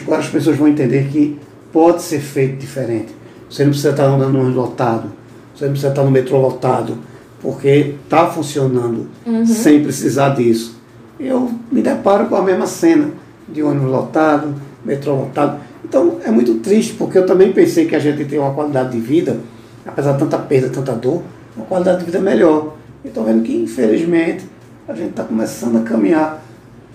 agora 0.01 0.22
as 0.22 0.29
pessoas 0.29 0.58
vão 0.58 0.67
entender 0.67 1.10
que 1.12 1.38
pode 1.74 2.01
ser 2.01 2.19
feito 2.19 2.58
diferente. 2.58 3.13
Você 3.50 3.63
não 3.63 3.72
precisa 3.72 3.91
estar 3.91 4.05
andando 4.05 4.41
lotado, 4.55 5.12
você 5.53 5.65
não 5.65 5.72
precisa 5.72 5.91
estar 5.91 6.03
no 6.03 6.10
metrô 6.10 6.39
lotado, 6.39 6.98
porque 7.41 7.96
está 8.03 8.27
funcionando 8.27 9.10
sem 9.46 9.84
precisar 9.84 10.29
disso. 10.29 10.78
Eu 11.19 11.49
me 11.71 11.81
deparo 11.81 12.27
com 12.27 12.35
a 12.35 12.41
mesma 12.41 12.65
cena 12.65 13.09
de 13.47 13.61
ônibus 13.61 13.91
lotado, 13.91 14.53
metrô 14.85 15.15
lotado. 15.15 15.59
Então 15.83 16.17
é 16.23 16.31
muito 16.31 16.55
triste, 16.55 16.93
porque 16.93 17.17
eu 17.17 17.25
também 17.25 17.51
pensei 17.51 17.85
que 17.85 17.95
a 17.95 17.99
gente 17.99 18.23
tem 18.25 18.39
uma 18.39 18.53
qualidade 18.53 18.91
de 18.91 18.99
vida, 18.99 19.38
apesar 19.85 20.13
de 20.13 20.19
tanta 20.19 20.38
perda, 20.38 20.69
tanta 20.69 20.93
dor, 20.93 21.21
uma 21.55 21.65
qualidade 21.65 21.99
de 21.99 22.05
vida 22.05 22.19
melhor. 22.19 22.75
E 23.03 23.07
estou 23.09 23.23
vendo 23.23 23.43
que, 23.43 23.55
infelizmente, 23.55 24.45
a 24.88 24.93
gente 24.93 25.09
está 25.11 25.23
começando 25.23 25.77
a 25.77 25.81
caminhar 25.81 26.41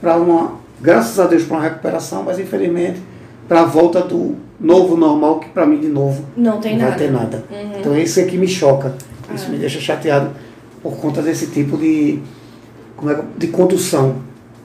para 0.00 0.16
uma, 0.16 0.52
graças 0.80 1.18
a 1.18 1.26
Deus, 1.26 1.42
para 1.44 1.56
uma 1.56 1.62
recuperação, 1.62 2.22
mas 2.22 2.38
infelizmente 2.38 3.00
para 3.48 3.60
a 3.60 3.64
volta 3.64 4.00
do 4.00 4.36
novo 4.58 4.96
normal, 4.96 5.38
que 5.38 5.48
para 5.50 5.66
mim, 5.66 5.78
de 5.78 5.88
novo, 5.88 6.24
Não 6.34 6.58
tem 6.60 6.72
não 6.78 6.84
nada. 6.86 6.90
vai 6.90 6.98
ter 6.98 7.12
nada. 7.12 7.44
Uhum. 7.50 7.78
Então 7.78 7.98
isso 7.98 8.18
é 8.20 8.24
que 8.24 8.38
me 8.38 8.48
choca. 8.48 8.94
Isso 9.34 9.46
Ah. 9.48 9.52
me 9.52 9.58
deixa 9.58 9.78
chateado 9.80 10.30
por 10.82 10.96
conta 10.96 11.20
desse 11.20 11.48
tipo 11.48 11.76
de, 11.76 12.20
de 13.36 13.48
condução. 13.48 14.16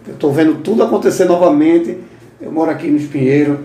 Eu 0.08 0.14
estou 0.14 0.32
vendo 0.32 0.56
tudo 0.62 0.84
acontecer 0.84 1.26
novamente. 1.26 1.98
Eu 2.42 2.52
moro 2.52 2.72
aqui 2.72 2.88
no 2.88 2.98
Espinheiro. 2.98 3.60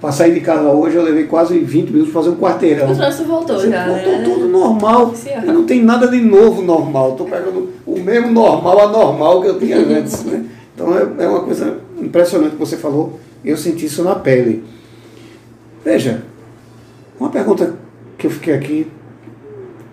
Para 0.00 0.12
sair 0.12 0.34
de 0.34 0.40
casa 0.40 0.68
hoje 0.68 0.96
eu 0.96 1.02
levei 1.02 1.24
quase 1.24 1.58
20 1.58 1.90
minutos 1.90 2.12
para 2.12 2.22
fazer 2.22 2.34
um 2.34 2.38
quarteirão. 2.38 2.92
O 2.92 2.94
trânsito 2.94 3.24
voltou 3.24 3.56
Assim, 3.56 3.70
já, 3.70 3.86
voltou 3.86 4.12
né? 4.12 4.24
tudo 4.24 4.48
normal. 4.48 5.14
E 5.42 5.46
não 5.46 5.64
tem 5.64 5.82
nada 5.82 6.06
de 6.06 6.20
novo 6.20 6.62
normal. 6.62 7.12
Estou 7.12 7.26
pegando 7.26 7.70
o 7.86 7.98
mesmo 7.98 8.30
normal 8.30 8.88
anormal 8.88 9.40
que 9.40 9.48
eu 9.48 9.58
tinha 9.58 9.78
antes. 9.98 10.22
Né? 10.24 10.44
Então 10.74 10.96
é, 10.96 11.24
é 11.24 11.28
uma 11.28 11.40
coisa 11.40 11.78
impressionante 11.98 12.52
que 12.52 12.58
você 12.58 12.76
falou, 12.76 13.18
eu 13.42 13.56
senti 13.56 13.86
isso 13.86 14.04
na 14.04 14.14
pele. 14.14 14.62
Veja, 15.82 16.22
uma 17.18 17.30
pergunta 17.30 17.74
que 18.18 18.26
eu 18.26 18.30
fiquei 18.30 18.54
aqui 18.54 18.86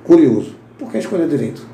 curioso. 0.03 0.55
Por 0.77 0.91
que 0.91 0.97
escolher 0.97 1.29
direito? 1.29 1.65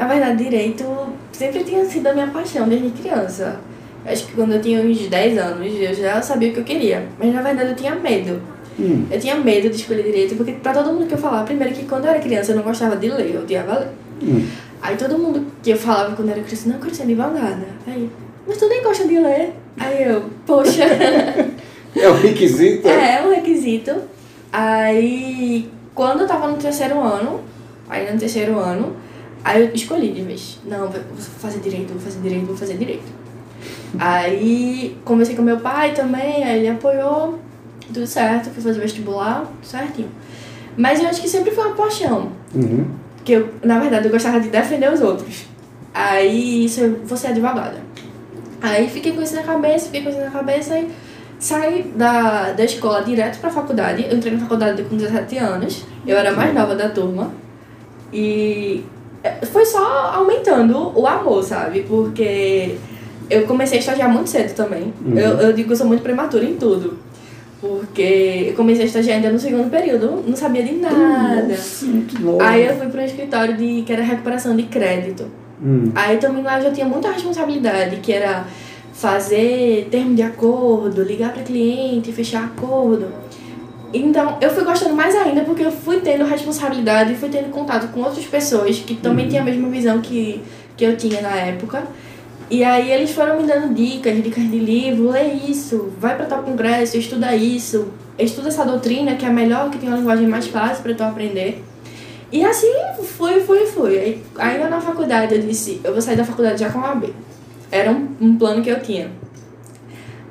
Na 0.00 0.06
verdade, 0.06 0.42
direito 0.42 0.82
sempre 1.30 1.62
tinha 1.62 1.84
sido 1.84 2.06
a 2.06 2.14
minha 2.14 2.28
paixão 2.28 2.66
desde 2.66 2.88
criança. 2.88 3.60
Acho 4.06 4.26
que 4.26 4.32
quando 4.32 4.54
eu 4.54 4.62
tinha 4.62 4.80
uns 4.80 4.98
10 4.98 5.36
anos, 5.36 5.74
eu 5.78 5.92
já 5.92 6.22
sabia 6.22 6.48
o 6.48 6.54
que 6.54 6.60
eu 6.60 6.64
queria. 6.64 7.06
Mas 7.18 7.34
na 7.34 7.42
verdade 7.42 7.68
eu 7.68 7.76
tinha 7.76 7.94
medo. 7.94 8.40
Hum. 8.78 9.04
Eu 9.10 9.20
tinha 9.20 9.36
medo 9.36 9.68
de 9.68 9.76
escolher 9.76 10.02
direito, 10.02 10.34
porque 10.36 10.52
pra 10.52 10.72
todo 10.72 10.90
mundo 10.94 11.06
que 11.06 11.12
eu 11.12 11.18
falava, 11.18 11.44
primeiro 11.44 11.74
que 11.74 11.84
quando 11.84 12.06
eu 12.06 12.12
era 12.12 12.18
criança 12.18 12.52
eu 12.52 12.56
não 12.56 12.62
gostava 12.62 12.96
de 12.96 13.10
ler, 13.10 13.34
eu 13.34 13.42
odiava 13.42 13.80
ler. 13.80 13.88
Hum. 14.22 14.48
Aí 14.80 14.96
todo 14.96 15.18
mundo 15.18 15.46
que 15.62 15.68
eu 15.68 15.76
falava 15.76 16.16
quando 16.16 16.28
eu 16.28 16.34
era 16.34 16.42
criança, 16.44 16.66
não, 16.66 16.76
eu 16.76 16.80
quero 16.80 16.94
ser 16.94 17.02
advogada. 17.02 17.66
Aí, 17.86 18.10
mas 18.48 18.56
tu 18.56 18.68
nem 18.70 18.82
gosta 18.82 19.06
de 19.06 19.18
ler. 19.18 19.52
Aí 19.78 20.02
eu, 20.04 20.24
poxa. 20.46 20.84
É 21.92 22.08
um 22.08 22.14
requisito? 22.14 22.88
é, 22.88 23.16
é 23.16 23.22
um 23.26 23.34
requisito. 23.34 23.92
Aí, 24.52 25.68
quando 25.92 26.20
eu 26.20 26.26
tava 26.26 26.46
no 26.46 26.56
terceiro 26.56 27.00
ano, 27.00 27.40
aí 27.88 28.10
no 28.10 28.16
terceiro 28.16 28.56
ano, 28.60 28.94
aí 29.44 29.62
eu 29.62 29.74
escolhi 29.74 30.12
de 30.12 30.22
vez. 30.22 30.58
Não, 30.64 30.88
vou 30.88 31.00
fazer 31.16 31.60
direito, 31.60 31.92
vou 31.92 32.00
fazer 32.00 32.20
direito, 32.20 32.46
vou 32.46 32.56
fazer 32.56 32.76
direito. 32.76 33.20
Aí, 33.98 34.96
conversei 35.04 35.34
com 35.34 35.42
meu 35.42 35.58
pai 35.58 35.92
também, 35.92 36.44
aí 36.44 36.60
ele 36.60 36.68
apoiou, 36.68 37.38
tudo 37.92 38.06
certo, 38.06 38.50
fui 38.50 38.62
fazer 38.62 38.80
vestibular, 38.80 39.40
tudo 39.40 39.66
certinho. 39.66 40.08
Mas 40.76 41.00
eu 41.00 41.08
acho 41.08 41.20
que 41.20 41.28
sempre 41.28 41.50
foi 41.50 41.66
uma 41.66 41.74
paixão. 41.74 42.30
Uhum. 42.54 42.86
Que 43.24 43.32
eu, 43.32 43.50
na 43.62 43.78
verdade, 43.78 44.06
eu 44.06 44.10
gostava 44.10 44.40
de 44.40 44.48
defender 44.48 44.92
os 44.92 45.00
outros. 45.00 45.44
Aí, 45.92 46.64
isso, 46.64 46.98
vou 47.04 47.16
ser 47.16 47.28
advogada. 47.28 47.80
Aí 48.62 48.88
fiquei 48.88 49.12
com 49.12 49.22
isso 49.22 49.34
na 49.34 49.42
cabeça, 49.42 49.86
fiquei 49.86 50.02
com 50.02 50.10
isso 50.10 50.20
na 50.20 50.30
cabeça 50.30 50.78
e 50.78 50.88
saí 51.38 51.90
da, 51.96 52.52
da 52.52 52.64
escola 52.64 53.02
direto 53.02 53.40
pra 53.40 53.50
faculdade. 53.50 54.06
Eu 54.08 54.16
entrei 54.16 54.34
na 54.34 54.40
faculdade 54.40 54.82
com 54.84 54.96
17 54.96 55.38
anos. 55.38 55.84
Eu 56.06 56.16
era 56.16 56.30
a 56.30 56.32
mais 56.32 56.54
nova 56.54 56.76
da 56.76 56.90
turma. 56.90 57.32
E 58.12 58.84
é, 58.84 58.99
foi 59.52 59.64
só 59.64 60.12
aumentando 60.14 60.92
o 60.98 61.06
amor, 61.06 61.42
sabe? 61.42 61.82
Porque 61.82 62.76
eu 63.28 63.46
comecei 63.46 63.78
a 63.78 63.80
estagiar 63.80 64.10
muito 64.10 64.30
cedo 64.30 64.54
também. 64.54 64.92
Uhum. 65.04 65.18
Eu, 65.18 65.30
eu 65.38 65.52
digo 65.52 65.68
que 65.68 65.72
eu 65.72 65.76
sou 65.76 65.86
muito 65.86 66.02
prematura 66.02 66.44
em 66.44 66.56
tudo. 66.56 66.98
Porque 67.60 68.46
eu 68.48 68.54
comecei 68.54 68.84
a 68.84 68.86
estagiar 68.86 69.16
ainda 69.16 69.30
no 69.30 69.38
segundo 69.38 69.70
período, 69.70 70.24
não 70.26 70.34
sabia 70.34 70.62
de 70.62 70.72
nada. 70.76 71.46
Nossa, 71.46 71.84
muito. 71.84 72.40
Aí 72.40 72.66
eu 72.66 72.74
fui 72.76 72.86
para 72.86 73.02
um 73.02 73.04
escritório 73.04 73.56
de, 73.56 73.82
que 73.82 73.92
era 73.92 74.02
recuperação 74.02 74.56
de 74.56 74.62
crédito. 74.62 75.26
Hum. 75.62 75.92
Aí 75.94 76.16
também 76.16 76.42
lá 76.42 76.58
eu 76.58 76.64
já 76.64 76.70
tinha 76.72 76.86
muita 76.86 77.10
responsabilidade, 77.10 77.96
que 77.96 78.12
era 78.12 78.46
fazer 78.94 79.88
termo 79.90 80.14
de 80.14 80.22
acordo, 80.22 81.02
ligar 81.02 81.34
para 81.34 81.42
cliente, 81.42 82.10
fechar 82.12 82.44
acordo. 82.44 83.08
Então 83.92 84.38
eu 84.40 84.50
fui 84.50 84.64
gostando 84.64 84.94
mais 84.94 85.14
ainda 85.16 85.42
porque 85.42 85.64
eu 85.64 85.72
fui 85.72 86.00
tendo 86.00 86.24
responsabilidade 86.24 87.12
e 87.12 87.16
fui 87.16 87.28
tendo 87.28 87.50
contato 87.50 87.88
com 87.88 88.00
outras 88.00 88.24
pessoas 88.24 88.78
que 88.78 88.94
também 88.94 89.24
Uhum. 89.24 89.30
tinham 89.30 89.42
a 89.42 89.44
mesma 89.44 89.68
visão 89.68 90.00
que, 90.00 90.42
que 90.76 90.84
eu 90.84 90.96
tinha 90.96 91.20
na 91.20 91.34
época. 91.34 91.82
E 92.48 92.64
aí 92.64 92.90
eles 92.90 93.10
foram 93.12 93.40
me 93.40 93.46
dando 93.46 93.72
dicas, 93.74 94.22
dicas 94.22 94.42
de 94.50 94.58
livro, 94.58 95.10
lê 95.10 95.32
isso, 95.32 95.92
vai 95.98 96.16
para 96.16 96.26
tal 96.26 96.42
congresso, 96.42 96.96
estuda 96.96 97.34
isso, 97.34 97.88
estuda 98.18 98.48
essa 98.48 98.64
doutrina 98.64 99.14
que 99.14 99.24
é 99.24 99.30
melhor, 99.30 99.70
que 99.70 99.78
tem 99.78 99.88
uma 99.88 99.98
linguagem 99.98 100.26
mais 100.26 100.46
fácil 100.48 100.82
para 100.82 100.94
tu 100.94 101.02
aprender. 101.04 101.62
E 102.32 102.44
assim 102.44 102.72
fui, 103.02 103.40
fui, 103.40 103.66
fui. 103.66 103.98
Aí, 103.98 104.22
ainda 104.38 104.68
na 104.68 104.80
faculdade 104.80 105.34
eu 105.34 105.40
disse, 105.40 105.80
eu 105.82 105.92
vou 105.92 106.02
sair 106.02 106.16
da 106.16 106.24
faculdade 106.24 106.60
já 106.60 106.70
com 106.70 106.80
a 106.80 106.92
AB. 106.92 107.12
Era 107.70 107.90
um, 107.90 108.08
um 108.20 108.36
plano 108.36 108.62
que 108.62 108.70
eu 108.70 108.80
tinha. 108.80 109.10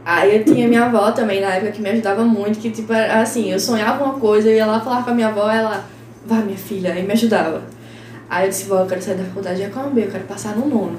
Aí 0.10 0.38
eu 0.38 0.44
tinha 0.44 0.68
minha 0.68 0.86
avó 0.86 1.12
também 1.12 1.40
na 1.40 1.54
época 1.54 1.72
que 1.72 1.84
me 1.84 1.90
ajudava 1.92 2.24
muito, 2.24 2.58
que 2.58 2.72
tipo, 2.72 2.92
assim, 2.92 3.52
eu 3.52 3.60
sonhava 3.60 4.04
uma 4.04 4.16
coisa, 4.16 4.50
eu 4.50 4.56
ia 4.56 4.66
lá 4.66 4.80
falar 4.80 5.04
com 5.04 5.12
a 5.12 5.14
minha 5.14 5.28
avó, 5.28 5.52
ela, 5.52 5.86
vai 6.26 6.42
minha 6.42 6.58
filha, 6.58 6.92
aí 6.92 7.04
me 7.04 7.14
ajudava. 7.14 7.62
Aí 8.28 8.46
eu 8.46 8.50
disse, 8.50 8.64
vó, 8.64 8.80
eu 8.80 8.88
quero 8.88 9.00
sair 9.04 9.18
da 9.18 9.24
faculdade 9.26 9.62
já 9.62 9.70
com 9.70 9.80
a 9.80 9.84
AB, 9.84 10.02
eu 10.02 10.10
quero 10.10 10.24
passar 10.24 10.56
no 10.56 10.68
nono. 10.68 10.98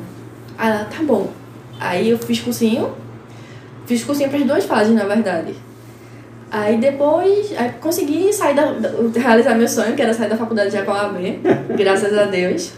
Aí 0.56 0.70
ela, 0.70 0.84
tá 0.84 1.02
bom. 1.02 1.28
Aí 1.80 2.08
eu 2.08 2.18
fiz 2.18 2.38
cursinho, 2.38 2.92
fiz 3.84 4.04
cursinho 4.04 4.28
para 4.28 4.38
as 4.38 4.44
duas 4.44 4.64
fases, 4.64 4.94
na 4.94 5.04
verdade. 5.04 5.56
Aí 6.48 6.78
depois, 6.78 7.52
aí 7.58 7.72
consegui 7.80 8.32
sair 8.32 8.54
da, 8.54 8.76
realizar 9.16 9.56
meu 9.56 9.66
sonho, 9.66 9.96
que 9.96 10.02
era 10.02 10.14
sair 10.14 10.30
da 10.30 10.36
faculdade 10.36 10.70
já 10.70 10.84
com 10.84 10.92
a 10.92 11.06
AB, 11.06 11.40
graças 11.76 12.16
a 12.16 12.26
Deus. 12.26 12.74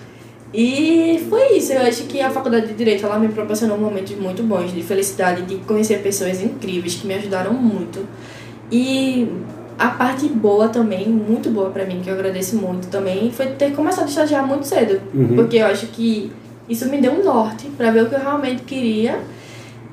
E 0.55 1.25
foi 1.31 1.57
isso, 1.57 1.73
eu 1.73 1.81
acho 1.81 2.05
que 2.05 2.21
a 2.21 2.31
faculdade 2.31 2.67
de 2.67 2.75
Direito, 2.75 3.07
ela 3.07 3.19
me 3.19 3.29
proporcionou 3.29 3.79
momentos 3.79 4.15
muito 4.17 4.43
bons, 4.43 4.73
de 4.73 4.83
felicidade, 4.83 5.43
de 5.43 5.57
conhecer 5.57 6.03
pessoas 6.03 6.43
incríveis 6.43 6.95
que 6.95 7.07
me 7.07 7.15
ajudaram 7.15 7.55
muito. 7.55 8.07
E 8.71 9.29
a 9.79 9.89
parte 9.89 10.29
boa 10.29 10.69
também, 10.69 11.09
muito 11.09 11.49
boa 11.51 11.71
pra 11.71 11.87
mim, 11.87 12.01
que 12.03 12.11
eu 12.11 12.15
agradeço 12.15 12.57
muito 12.57 12.89
também, 12.89 13.31
foi 13.31 13.47
ter 13.47 13.73
começado 13.73 14.05
a 14.05 14.09
estagiar 14.09 14.47
muito 14.47 14.67
cedo. 14.67 15.01
Uhum. 15.15 15.35
Porque 15.37 15.57
eu 15.57 15.67
acho 15.67 15.87
que 15.87 16.31
isso 16.69 16.87
me 16.89 17.01
deu 17.01 17.13
um 17.13 17.25
norte 17.25 17.69
pra 17.77 17.91
ver 17.91 18.05
o 18.05 18.09
que 18.09 18.15
eu 18.15 18.21
realmente 18.21 18.63
queria. 18.63 19.21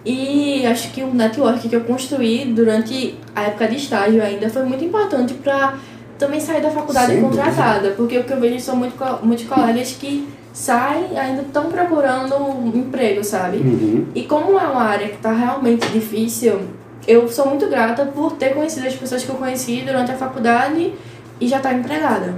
E 0.06 0.66
acho 0.66 0.92
que 0.92 1.02
o 1.04 1.14
network 1.14 1.68
que 1.68 1.76
eu 1.76 1.82
construí 1.82 2.46
durante 2.46 3.16
a 3.36 3.44
época 3.44 3.68
de 3.68 3.78
estágio 3.78 4.22
ainda 4.22 4.50
foi 4.50 4.64
muito 4.64 4.84
importante 4.84 5.34
pra 5.34 5.78
também 6.18 6.40
sair 6.40 6.62
da 6.62 6.70
faculdade 6.70 7.14
Sem 7.14 7.22
contratada. 7.22 7.92
Porque 7.92 8.18
o 8.18 8.24
que 8.24 8.32
eu 8.32 8.40
vejo 8.40 8.60
são 8.60 8.76
muito, 8.76 8.96
muitos 9.24 9.46
colegas 9.46 9.92
que 10.00 10.28
saem 10.54 11.18
ainda 11.18 11.42
estão 11.44 11.66
procurando 11.66 12.36
um 12.36 12.68
emprego, 12.76 13.24
sabe? 13.24 13.58
Uhum. 13.58 14.06
E 14.14 14.24
como 14.24 14.60
é 14.60 14.68
uma 14.68 14.84
área 14.84 15.08
que 15.08 15.16
está 15.16 15.32
realmente 15.32 15.88
difícil, 15.90 16.62
eu 17.08 17.28
sou 17.30 17.48
muito 17.48 17.68
grata 17.68 18.06
por 18.06 18.34
ter 18.34 18.54
conhecido 18.54 18.88
as 18.88 18.96
pessoas 18.96 19.24
que 19.24 19.30
eu 19.30 19.36
conheci 19.36 19.82
durante 19.86 20.12
a 20.12 20.16
faculdade 20.16 20.94
e 21.40 21.48
já 21.48 21.58
estar 21.58 21.74
empregada. 21.74 22.36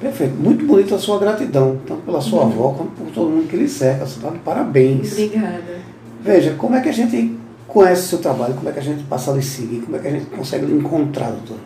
Perfeito. 0.00 0.34
Muito 0.34 0.64
bonita 0.66 0.94
a 0.94 0.98
sua 0.98 1.18
gratidão, 1.18 1.78
tanto 1.86 2.02
pela 2.02 2.20
sua 2.20 2.42
avó 2.42 2.74
quanto 2.76 2.92
por 2.92 3.10
todo 3.12 3.30
mundo 3.30 3.48
que 3.48 3.56
lhe 3.56 3.68
cerca. 3.68 4.06
Você 4.06 4.18
está 4.18 4.30
de 4.30 4.38
parabéns. 4.38 5.12
Obrigada. 5.12 5.80
Veja, 6.20 6.54
como 6.54 6.76
é 6.76 6.80
que 6.80 6.88
a 6.88 6.92
gente 6.92 7.36
conhece 7.66 8.02
o 8.02 8.08
seu 8.08 8.18
trabalho? 8.18 8.54
Como 8.54 8.68
é 8.68 8.72
que 8.72 8.78
a 8.78 8.82
gente 8.82 9.02
passa 9.04 9.32
a 9.32 9.34
lhe 9.34 9.42
seguir? 9.42 9.80
Como 9.80 9.96
é 9.96 10.00
que 10.00 10.08
a 10.08 10.10
gente 10.10 10.26
consegue 10.26 10.66
lhe 10.66 10.74
encontrar, 10.74 11.30
doutor? 11.30 11.56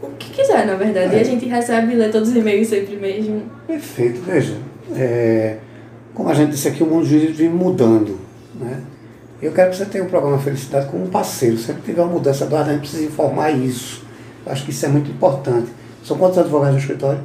o 0.08 0.16
que 0.18 0.32
quiser, 0.32 0.66
na 0.66 0.76
verdade. 0.76 1.16
É. 1.16 1.18
E 1.18 1.22
a 1.22 1.24
gente 1.24 1.46
recebe 1.46 1.94
e 1.94 1.96
lê 1.96 2.10
todos 2.10 2.30
os 2.30 2.36
e-mails 2.36 2.68
sempre 2.68 2.96
mesmo. 2.98 3.44
Perfeito. 3.68 4.22
Veja, 4.22 4.56
é, 4.96 5.58
como 6.14 6.30
a 6.30 6.34
gente 6.34 6.52
disse 6.52 6.68
aqui, 6.68 6.84
o 6.84 6.88
mundo 6.88 7.06
jurídico 7.06 7.38
vem 7.38 7.50
mudando. 7.50 8.20
Né? 8.60 8.82
Eu 9.42 9.52
quero 9.52 9.72
que 9.72 9.78
você 9.78 9.86
tenha 9.86 10.04
o 10.04 10.08
programa 10.08 10.38
Felicidade 10.40 10.88
como 10.90 11.04
um 11.04 11.10
parceiro. 11.10 11.58
Sempre 11.58 11.82
tiver 11.84 12.02
uma 12.02 12.14
mudança 12.14 12.46
do 12.46 12.56
ar, 12.56 12.68
a 12.68 12.72
gente 12.72 12.82
precisa 12.82 13.04
informar 13.04 13.52
isso. 13.52 14.04
Eu 14.46 14.52
acho 14.52 14.64
que 14.64 14.72
isso 14.72 14.86
é 14.86 14.90
muito 14.90 15.10
importante. 15.12 15.68
São 16.04 16.18
quantos 16.18 16.38
advogados 16.38 16.76
no 16.76 16.80
escritório? 16.80 17.20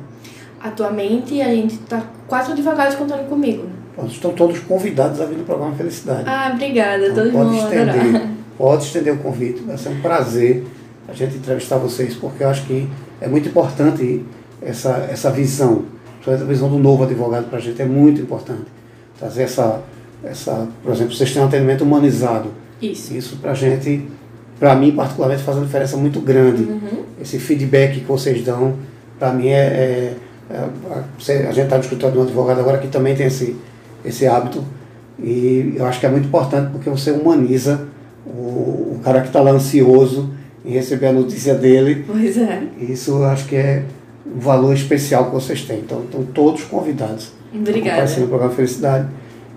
Atualmente 0.61 1.41
a 1.41 1.49
gente 1.49 1.79
tá 1.79 2.03
quatro 2.27 2.53
advogados 2.53 2.95
contando 2.97 3.29
comigo. 3.29 3.67
Pronto, 3.95 4.13
estão 4.13 4.33
todos 4.33 4.59
convidados 4.61 5.21
a 5.21 5.27
vir 5.27 5.39
no 5.39 5.45
programa 5.45 5.75
Felicidade. 5.75 6.25
Ah, 6.27 6.51
obrigada, 6.55 7.05
Então, 7.09 7.15
todos 7.17 7.33
pode 7.33 7.51
vão 7.51 7.67
adorar. 7.67 7.97
estender, 7.97 8.29
pode 8.59 8.85
estender 8.85 9.15
o 9.15 9.19
convite. 9.19 9.61
Vai 9.63 9.79
ser 9.79 9.89
um 9.91 10.01
prazer 10.01 10.65
a 11.11 11.15
gente 11.15 11.37
entrevistar 11.37 11.77
vocês, 11.77 12.15
porque 12.15 12.45
eu 12.45 12.49
acho 12.49 12.65
que 12.67 12.89
é 13.21 13.29
muito 13.29 13.49
importante 13.49 14.25
essa, 14.63 15.09
essa 15.11 15.31
visão, 15.31 15.85
principalmente 16.15 16.43
a 16.43 16.47
visão 16.47 16.69
do 16.69 16.79
novo 16.79 17.03
advogado 17.05 17.49
para 17.49 17.59
a 17.59 17.61
gente 17.61 17.81
é 17.81 17.85
muito 17.85 18.21
importante. 18.21 18.65
Trazer 19.19 19.43
essa, 19.43 19.83
essa, 20.23 20.69
por 20.83 20.93
exemplo, 20.93 21.15
vocês 21.15 21.33
têm 21.33 21.43
um 21.43 21.47
atendimento 21.47 21.83
humanizado. 21.83 22.51
Isso. 22.81 23.15
Isso 23.15 23.37
para 23.37 23.51
a 23.51 23.55
gente, 23.55 24.07
para 24.59 24.75
mim 24.75 24.93
particularmente, 24.93 25.43
faz 25.43 25.57
uma 25.57 25.67
diferença 25.67 25.97
muito 25.97 26.21
grande. 26.21 26.63
Uhum. 26.63 27.05
Esse 27.21 27.39
feedback 27.39 28.01
que 28.01 28.07
vocês 28.07 28.43
dão, 28.45 28.75
para 29.19 29.33
mim 29.33 29.49
é, 29.49 29.59
é- 29.59 30.17
é- 30.51 31.49
A 31.49 31.53
gente 31.53 31.61
está 31.65 31.77
no 31.77 31.83
escritório 31.83 32.15
de 32.15 32.19
um 32.21 32.23
advogado 32.23 32.61
agora 32.61 32.79
que 32.79 32.89
também 32.89 33.15
tem 33.15 33.27
esse, 33.27 33.57
esse 34.05 34.27
hábito. 34.27 34.65
E 35.19 35.75
eu 35.77 35.85
acho 35.85 36.01
que 36.01 36.07
é 36.07 36.09
muito 36.09 36.27
importante 36.27 36.71
porque 36.71 36.89
você 36.89 37.11
humaniza 37.11 37.87
o, 38.27 38.31
o 38.97 39.01
cara 39.05 39.21
que 39.21 39.27
está 39.27 39.41
lá 39.41 39.51
ansioso 39.51 40.31
em 40.65 40.71
receber 40.73 41.07
a 41.07 41.13
notícia 41.13 41.55
dele. 41.55 42.05
Pois 42.07 42.37
é. 42.37 42.63
E 42.79 42.93
Isso 42.93 43.23
acho 43.25 43.47
que 43.47 43.57
é 43.57 43.83
um 44.27 44.39
valor 44.39 44.75
especial 44.75 45.27
que 45.27 45.33
vocês 45.33 45.63
têm. 45.63 45.79
Então, 45.81 46.03
estão 46.05 46.23
todos 46.25 46.65
convidados. 46.65 47.33
Obrigada. 47.55 47.91
comparecer 47.91 48.21
no 48.21 48.29
programa 48.29 48.53
Felicidade. 48.55 49.09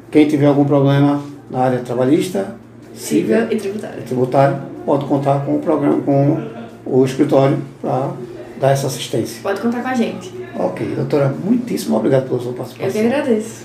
Quem 0.10 0.28
tiver 0.28 0.46
algum 0.48 0.66
problema 0.66 1.22
na 1.50 1.60
área 1.60 1.80
trabalhista, 1.80 2.56
Civil 2.96 3.52
e 3.52 3.56
tributário. 3.56 4.04
tributário, 4.04 4.58
pode 4.86 5.06
contar 5.06 5.46
com 5.46 5.56
o 5.56 5.60
programa, 5.60 6.00
com 6.02 6.38
o 6.86 7.04
escritório 7.04 7.58
para 7.82 8.12
dar 8.60 8.72
essa 8.72 8.88
assistência. 8.88 9.42
Pode 9.42 9.60
contar 9.62 9.82
com 9.82 9.88
a 9.88 9.94
gente. 9.96 10.32
Ok, 10.58 10.86
doutora, 10.96 11.34
muitíssimo 11.44 11.98
obrigado 11.98 12.28
pela 12.28 12.40
sua 12.40 12.50
Eu 12.50 12.54
que 12.54 12.60
participação. 12.60 13.02
agradeço. 13.02 13.64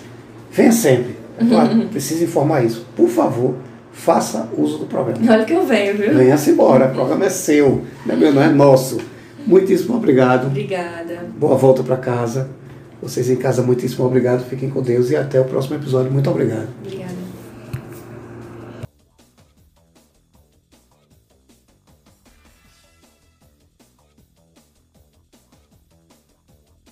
Venha 0.51 0.72
sempre. 0.72 1.16
Claro, 1.48 1.87
preciso 1.88 2.24
informar 2.24 2.64
isso. 2.64 2.87
Por 2.96 3.09
favor, 3.09 3.55
faça 3.99 4.49
uso 4.57 4.79
do 4.79 4.87
programa. 4.87 5.21
Olha 5.31 5.45
que 5.45 5.53
eu 5.53 5.67
venho, 5.67 5.97
viu? 5.97 6.15
Venha-se 6.15 6.51
embora, 6.51 6.87
o 6.87 6.93
programa 6.93 7.27
é 7.27 7.31
seu, 7.31 7.85
não 8.07 8.15
é 8.15 8.19
meu, 8.19 8.33
não 8.33 8.43
é 8.43 8.49
nosso. 8.49 8.99
Muitíssimo 9.47 9.97
obrigado. 9.97 10.47
Obrigada. 10.47 11.27
Boa 11.39 11.57
volta 11.57 11.83
para 11.83 11.97
casa. 11.97 12.49
Vocês 13.03 13.29
em 13.29 13.37
casa, 13.37 13.63
muitíssimo 13.63 14.05
obrigado. 14.05 14.45
Fiquem 14.49 14.71
com 14.71 14.83
Deus 14.83 15.11
e 15.11 15.17
até 15.17 15.41
o 15.41 15.45
próximo 15.45 15.77
episódio. 15.77 16.13
Muito 16.13 16.31
obrigado. 16.31 16.69
Obrigada. 16.85 17.18